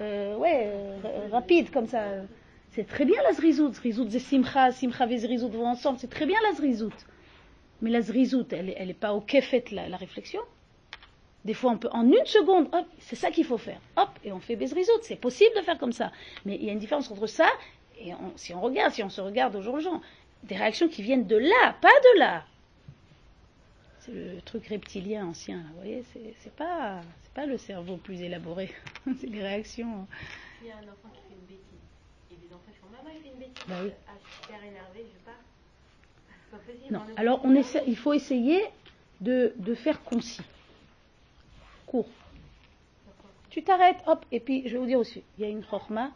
euh, 0.00 0.36
ouais, 0.36 0.70
rapide 1.32 1.70
comme 1.72 1.88
ça. 1.88 2.04
C'est 2.72 2.86
très 2.86 3.04
bien 3.04 3.22
la 3.22 3.32
zrizout. 3.32 3.72
Zrizout 3.74 4.08
c'est 4.10 4.18
simcha, 4.18 4.72
simcha 4.72 5.06
et 5.06 5.18
zrizout 5.18 5.50
vont 5.50 5.66
ensemble. 5.66 5.98
C'est 5.98 6.10
très 6.10 6.26
bien 6.26 6.38
la 6.42 6.54
zrizout. 6.54 6.92
Mais 7.80 7.90
la 7.90 8.00
zrizout, 8.00 8.46
elle 8.52 8.66
n'est 8.66 8.94
pas 8.94 9.12
au 9.12 9.20
kefet 9.20 9.64
la, 9.72 9.96
réflexion. 9.96 10.40
Des 11.44 11.54
fois, 11.54 11.72
on 11.72 11.78
peut 11.78 11.88
en 11.90 12.06
une 12.06 12.24
seconde, 12.24 12.68
hop, 12.72 12.86
c'est 13.00 13.16
ça 13.16 13.30
qu'il 13.30 13.44
faut 13.44 13.58
faire. 13.58 13.80
Hop, 13.96 14.10
et 14.24 14.32
on 14.32 14.38
fait 14.38 14.56
bezrizout. 14.56 15.02
C'est 15.02 15.16
possible 15.16 15.50
de 15.56 15.62
faire 15.62 15.78
comme 15.78 15.92
ça. 15.92 16.12
Mais 16.44 16.56
il 16.56 16.64
y 16.64 16.70
a 16.70 16.72
une 16.72 16.78
différence 16.78 17.10
entre 17.10 17.26
ça 17.26 17.48
et 17.98 18.12
si 18.36 18.52
on 18.54 18.60
regarde, 18.60 18.92
si 18.92 19.02
on 19.02 19.08
se 19.08 19.20
regarde 19.20 19.54
au 19.54 19.62
jour 19.62 19.76
le 19.76 19.82
jour, 19.82 20.00
des 20.44 20.56
réactions 20.56 20.88
qui 20.88 21.02
viennent 21.02 21.26
de 21.26 21.36
là, 21.36 21.76
pas 21.80 21.88
de 21.88 22.18
là. 22.18 22.44
C'est 24.00 24.12
le 24.12 24.40
truc 24.40 24.66
reptilien 24.66 25.26
ancien, 25.26 25.62
vous 25.68 25.76
voyez, 25.76 26.02
c'est 26.40 26.52
pas, 26.54 27.00
pas 27.34 27.46
le 27.46 27.56
cerveau 27.56 27.96
plus 27.96 28.20
élaboré, 28.22 28.74
c'est 29.20 29.28
les 29.28 29.42
réactions 29.42 30.08
fait 31.28 31.34
une 31.34 31.46
bêtise, 31.46 31.62
et 32.32 32.34
des 32.34 32.52
enfants 32.52 32.72
qui 32.72 32.78
font 32.78 32.88
Maman, 32.90 33.10
il 33.14 33.22
fait 33.22 33.28
une 33.28 33.38
bêtise. 33.38 33.41
Bah 33.68 33.74
oui. 33.84 33.90
Ah, 34.08 34.12
je 34.22 34.28
suis 34.30 34.42
super 34.42 34.58
énervée, 34.64 35.04
je 35.12 35.24
pars. 35.24 35.34
C'est 36.28 36.50
pas 36.50 36.62
possible. 36.64 36.92
Non. 36.92 37.00
on 37.16 37.20
Alors, 37.20 37.40
on 37.44 37.54
essaie, 37.54 37.82
il 37.86 37.96
faut 37.96 38.12
essayer 38.12 38.60
de, 39.20 39.52
de 39.56 39.74
faire 39.74 40.02
concis, 40.02 40.42
court. 41.86 42.08
Tu 43.50 43.62
t'arrêtes, 43.62 43.98
hop, 44.06 44.24
et 44.32 44.40
puis 44.40 44.62
je 44.66 44.72
vais 44.72 44.78
vous 44.78 44.86
dire 44.86 44.98
aussi, 44.98 45.22
il 45.38 45.42
y 45.42 45.44
a 45.46 45.50
une 45.50 45.62
chorma 45.62 46.10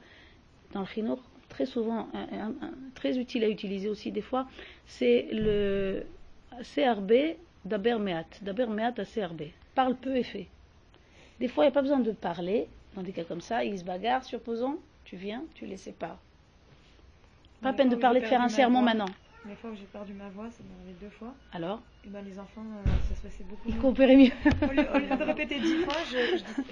dans 0.73 0.81
le 0.81 0.87
chinour, 0.87 1.19
très 1.51 1.67
souvent, 1.67 2.09
un- 2.15 2.39
un- 2.39 2.55
un- 2.63 2.73
très 2.95 3.19
utile 3.19 3.45
à 3.45 3.49
utiliser 3.49 3.89
aussi 3.91 4.11
des 4.11 4.23
fois, 4.23 4.47
c'est 4.87 5.29
le 5.33 6.07
CRB 6.63 7.37
d'Aber 7.67 7.99
Meat. 7.99 8.43
D'Aber 8.43 8.67
Meat 8.69 8.99
à 8.99 9.05
CRB. 9.05 9.43
Parle 9.75 9.97
peu 9.97 10.17
et 10.17 10.23
fait. 10.23 10.47
Des 11.39 11.49
fois, 11.49 11.65
il 11.65 11.67
n'y 11.67 11.73
a 11.73 11.75
pas 11.75 11.83
besoin 11.83 11.99
de 12.01 12.13
parler, 12.13 12.69
dans 12.95 13.03
des 13.03 13.13
cas 13.13 13.25
comme 13.25 13.43
ça, 13.43 13.63
ils 13.65 13.79
se 13.79 13.85
bagarrent, 13.85 14.25
supposons, 14.25 14.79
tu 15.05 15.17
viens, 15.17 15.45
tu 15.55 15.67
les 15.67 15.77
sépares. 15.77 16.19
Pas 17.63 17.73
peine 17.73 17.89
de 17.89 17.97
parler 17.97 18.21
de 18.21 18.27
faire 18.27 18.41
un 18.41 18.49
voix. 18.49 18.83
maintenant. 18.83 19.07
Les 19.49 19.55
fois 19.55 19.71
où 19.71 19.77
j'ai 19.77 19.85
perdu 19.85 20.13
ma 20.13 20.29
voix, 20.29 20.51
ça 20.51 20.59
m'est 20.65 20.75
arrivé 20.83 20.97
deux 21.01 21.11
fois. 21.11 21.33
Alors, 21.53 21.81
Et 22.05 22.09
ben 22.09 22.23
les 22.25 22.37
enfants, 22.39 22.63
euh, 22.65 22.91
ça 23.09 23.15
se 23.15 23.23
passait 23.23 23.45
beaucoup 23.45 23.63
ils 23.69 23.75
mieux. 23.77 23.81
coopéraient 23.81 24.17
mieux. 24.17 24.31
Au 24.63 24.73
lieu, 24.73 24.87
au 24.93 24.99
lieu 24.99 25.17
de 25.17 25.23
répéter 25.23 25.61
dix 25.61 25.77
fois, 25.85 25.95
je, 26.11 26.39
je 26.39 26.43
dis. 26.43 26.69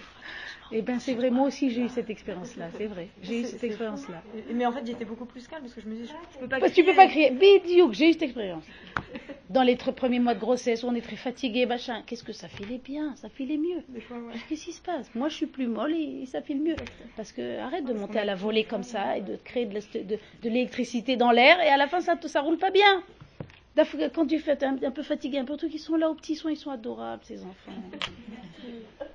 Eh 0.72 0.82
bien, 0.82 0.98
c'est 0.98 1.14
vrai, 1.14 1.30
moi 1.30 1.46
aussi 1.48 1.70
j'ai 1.70 1.82
eu 1.82 1.88
cette 1.88 2.10
expérience-là, 2.10 2.68
c'est 2.76 2.86
vrai. 2.86 3.08
J'ai 3.22 3.40
eu 3.40 3.44
cette 3.44 3.64
expérience-là. 3.64 4.22
Mais 4.52 4.66
en 4.66 4.72
fait, 4.72 4.86
j'étais 4.86 5.04
beaucoup 5.04 5.26
plus 5.26 5.46
calme 5.46 5.62
parce 5.62 5.74
que 5.74 5.80
je 5.80 5.88
me 5.88 5.94
dis, 5.94 6.04
je, 6.04 6.12
je 6.34 6.38
peux 6.38 6.48
pas 6.48 6.58
Parce 6.58 6.72
que 6.72 6.76
tu 6.76 6.84
peux 6.84 6.94
pas 6.94 7.06
crier. 7.06 7.30
Bidiouk, 7.30 7.92
j'ai 7.92 8.08
eu 8.10 8.12
cette 8.12 8.22
expérience. 8.22 8.64
Dans 9.50 9.62
les 9.62 9.76
premiers 9.76 10.18
mois 10.20 10.34
de 10.34 10.40
grossesse 10.40 10.82
on 10.84 10.94
est 10.94 11.02
très 11.02 11.16
fatigué, 11.16 11.66
machin, 11.66 12.02
qu'est-ce 12.06 12.24
que 12.24 12.32
ça 12.32 12.48
filait 12.48 12.80
bien, 12.82 13.14
ça 13.16 13.28
filait 13.28 13.58
mieux. 13.58 13.82
Ouais. 13.88 14.34
Qu'est-ce 14.48 14.64
qui 14.64 14.72
se 14.72 14.80
passe? 14.80 15.14
Moi, 15.14 15.28
je 15.28 15.34
suis 15.34 15.46
plus 15.46 15.66
molle 15.66 15.92
et, 15.92 16.22
et 16.22 16.26
ça 16.26 16.40
file 16.40 16.60
mieux. 16.60 16.76
Parce 17.16 17.30
que 17.30 17.58
arrête 17.60 17.84
de 17.84 17.92
monter 17.92 18.18
à 18.18 18.24
la 18.24 18.34
volée 18.34 18.64
comme 18.64 18.82
ça 18.82 19.18
et 19.18 19.20
de 19.20 19.36
créer 19.36 19.66
de 19.66 20.18
l'électricité 20.42 21.16
dans 21.16 21.30
l'air 21.30 21.60
et 21.60 21.68
à 21.68 21.76
la 21.76 21.86
fin, 21.86 22.00
ça, 22.00 22.18
ça 22.24 22.40
roule 22.40 22.58
pas 22.58 22.70
bien. 22.70 23.02
Quand 24.14 24.26
tu 24.26 24.38
fais 24.38 24.62
un, 24.64 24.82
un 24.82 24.90
peu 24.90 25.02
fatigué, 25.02 25.38
un 25.38 25.44
peu 25.44 25.56
truc, 25.56 25.74
ils 25.74 25.78
sont 25.78 25.96
là 25.96 26.08
aux 26.08 26.14
petits 26.14 26.36
soins, 26.36 26.52
ils 26.52 26.56
sont 26.56 26.70
adorables, 26.70 27.22
ces 27.24 27.42
enfants. 27.44 27.72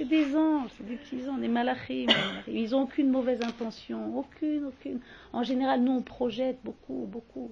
C'est 0.00 0.08
des 0.08 0.34
anges, 0.34 0.70
c'est 0.78 0.86
des 0.86 0.96
petits 0.96 1.28
anges, 1.28 1.40
des 1.40 1.48
malachim. 1.48 2.06
Ils 2.48 2.70
n'ont 2.70 2.84
aucune 2.84 3.10
mauvaise 3.10 3.42
intention, 3.42 4.16
aucune, 4.16 4.64
aucune. 4.64 4.98
En 5.30 5.42
général, 5.42 5.82
nous, 5.82 5.92
on 5.92 6.00
projette 6.00 6.56
beaucoup, 6.64 7.06
beaucoup 7.06 7.50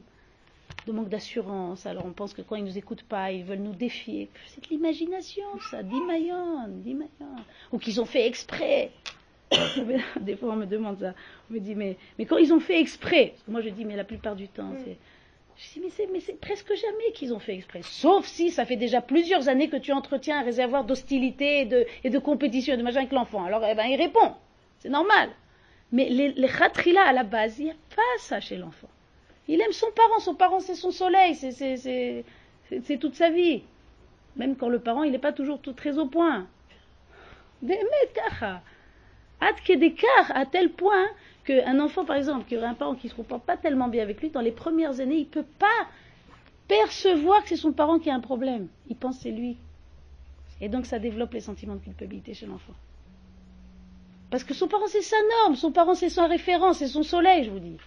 de 0.86 0.92
manque 0.92 1.10
d'assurance. 1.10 1.84
Alors, 1.84 2.06
on 2.06 2.12
pense 2.12 2.32
que 2.32 2.40
quand 2.40 2.56
ils 2.56 2.64
nous 2.64 2.78
écoutent 2.78 3.02
pas, 3.02 3.32
ils 3.32 3.44
veulent 3.44 3.58
nous 3.58 3.74
défier. 3.74 4.30
C'est 4.46 4.64
de 4.64 4.68
l'imagination, 4.70 5.44
ça. 5.70 5.82
Dimayon, 5.82 6.68
dimayon. 6.68 7.36
Ou 7.70 7.78
qu'ils 7.78 8.00
ont 8.00 8.06
fait 8.06 8.26
exprès. 8.26 8.92
Des 10.18 10.34
fois, 10.34 10.54
on 10.54 10.56
me 10.56 10.64
demande 10.64 11.00
ça. 11.00 11.12
On 11.50 11.54
me 11.54 11.60
dit, 11.60 11.74
mais, 11.74 11.98
mais 12.18 12.24
quand 12.24 12.38
ils 12.38 12.54
ont 12.54 12.60
fait 12.60 12.80
exprès, 12.80 13.32
parce 13.34 13.42
que 13.42 13.50
moi, 13.50 13.60
je 13.60 13.68
dis, 13.68 13.84
mais 13.84 13.94
la 13.94 14.04
plupart 14.04 14.36
du 14.36 14.48
temps, 14.48 14.72
c'est. 14.86 14.96
Je 15.58 15.72
dis, 15.72 15.80
mais 15.80 15.90
c'est, 15.90 16.06
mais 16.12 16.20
c'est 16.20 16.40
presque 16.40 16.72
jamais 16.74 17.12
qu'ils 17.14 17.34
ont 17.34 17.40
fait 17.40 17.54
exprès. 17.54 17.80
Sauf 17.82 18.24
si 18.26 18.50
ça 18.50 18.64
fait 18.64 18.76
déjà 18.76 19.00
plusieurs 19.00 19.48
années 19.48 19.68
que 19.68 19.76
tu 19.76 19.90
entretiens 19.90 20.38
un 20.38 20.44
réservoir 20.44 20.84
d'hostilité 20.84 21.68
et 22.04 22.10
de, 22.10 22.18
compétition 22.20 22.74
et 22.74 22.76
de 22.76 22.82
machin 22.82 22.98
avec 22.98 23.12
l'enfant. 23.12 23.44
Alors, 23.44 23.64
eh 23.68 23.74
ben, 23.74 23.86
il 23.86 23.96
répond. 23.96 24.34
C'est 24.78 24.88
normal. 24.88 25.30
Mais 25.90 26.08
les, 26.10 26.30
les 26.30 26.48
khatrila, 26.48 27.02
à 27.02 27.12
la 27.12 27.24
base, 27.24 27.58
il 27.58 27.64
n'y 27.64 27.70
a 27.72 27.76
pas 27.96 28.18
ça 28.18 28.38
chez 28.38 28.56
l'enfant. 28.56 28.88
Il 29.48 29.60
aime 29.60 29.72
son 29.72 29.90
parent. 29.90 30.20
Son 30.20 30.36
parent, 30.36 30.60
c'est 30.60 30.76
son 30.76 30.92
soleil. 30.92 31.34
C'est, 31.34 32.98
toute 33.00 33.16
sa 33.16 33.30
vie. 33.30 33.62
Même 34.36 34.54
quand 34.54 34.68
le 34.68 34.78
parent, 34.78 35.02
il 35.02 35.10
n'est 35.10 35.18
pas 35.18 35.32
toujours 35.32 35.60
tout 35.60 35.72
très 35.72 35.98
au 35.98 36.06
point. 36.06 36.46
Ad 39.40 39.54
à 40.30 40.46
tel 40.46 40.70
point 40.70 41.06
qu'un 41.48 41.80
enfant, 41.80 42.04
par 42.04 42.16
exemple, 42.16 42.44
qui 42.46 42.56
aurait 42.58 42.66
un 42.66 42.74
parent 42.74 42.94
qui 42.94 43.06
ne 43.06 43.10
se 43.10 43.16
comporte 43.16 43.42
pas 43.42 43.56
tellement 43.56 43.88
bien 43.88 44.02
avec 44.02 44.20
lui, 44.20 44.28
dans 44.28 44.42
les 44.42 44.52
premières 44.52 45.00
années, 45.00 45.16
il 45.16 45.24
ne 45.24 45.30
peut 45.30 45.46
pas 45.58 45.88
percevoir 46.68 47.42
que 47.42 47.48
c'est 47.48 47.56
son 47.56 47.72
parent 47.72 47.98
qui 47.98 48.10
a 48.10 48.14
un 48.14 48.20
problème. 48.20 48.68
Il 48.90 48.96
pense 48.96 49.18
c'est 49.20 49.30
lui. 49.30 49.56
Et 50.60 50.68
donc 50.68 50.84
ça 50.84 50.98
développe 50.98 51.32
les 51.32 51.40
sentiments 51.40 51.76
de 51.76 51.80
culpabilité 51.80 52.34
chez 52.34 52.44
l'enfant. 52.44 52.74
Parce 54.30 54.44
que 54.44 54.52
son 54.52 54.68
parent, 54.68 54.88
c'est 54.88 55.00
sa 55.00 55.16
norme, 55.40 55.56
son 55.56 55.72
parent, 55.72 55.94
c'est 55.94 56.10
son 56.10 56.28
référent, 56.28 56.74
c'est 56.74 56.86
son 56.86 57.02
soleil, 57.02 57.44
je 57.44 57.50
vous 57.50 57.60
dis. 57.60 57.78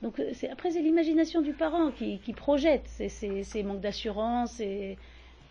Donc 0.00 0.18
après, 0.50 0.70
c'est 0.70 0.80
l'imagination 0.80 1.42
du 1.42 1.52
parent 1.52 1.90
qui, 1.90 2.18
projette 2.34 2.86
ses 2.86 3.62
manques 3.64 3.80
d'assurance 3.80 4.60
et 4.60 4.96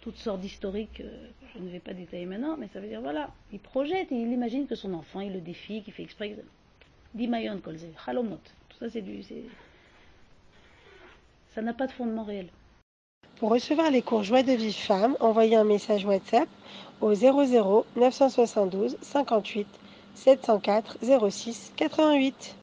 toutes 0.01 0.17
sortes 0.17 0.39
d'historiques. 0.39 1.01
euh, 1.01 1.27
je 1.53 1.59
ne 1.59 1.69
vais 1.69 1.79
pas 1.79 1.93
détailler 1.93 2.25
maintenant, 2.25 2.57
mais 2.57 2.67
ça 2.67 2.79
veut 2.79 2.87
dire, 2.87 3.01
voilà, 3.01 3.29
il 3.53 3.59
projette 3.59 4.11
et 4.11 4.15
il 4.15 4.31
imagine 4.31 4.65
que 4.65 4.75
son 4.75 4.93
enfant, 4.93 5.19
il 5.19 5.33
le 5.33 5.41
défie, 5.41 5.83
qu'il 5.83 5.93
fait 5.93 6.03
exprès. 6.03 6.35
Dimayon 7.15 7.59
kolze, 7.61 7.87
halomot. 8.05 8.41
Tout 8.69 8.77
ça, 8.79 8.89
c'est 8.89 9.01
du... 9.01 9.23
Ça 11.53 11.61
n'a 11.61 11.73
pas 11.73 11.87
de 11.87 11.93
fondement 11.93 12.25
réel. 12.25 12.49
Pour 13.37 13.51
recevoir 13.51 13.89
les 13.89 14.01
cours 14.01 14.23
Joie 14.23 14.43
de 14.43 14.51
Vive 14.51 14.73
Femme, 14.75 15.15
envoyez 15.21 15.55
un 15.55 15.63
message 15.63 16.05
WhatsApp 16.05 16.49
au 16.99 17.13
00 17.13 17.85
972 17.95 18.97
58 19.01 19.67
704 20.15 20.97
06 21.29 21.73
88. 21.77 22.55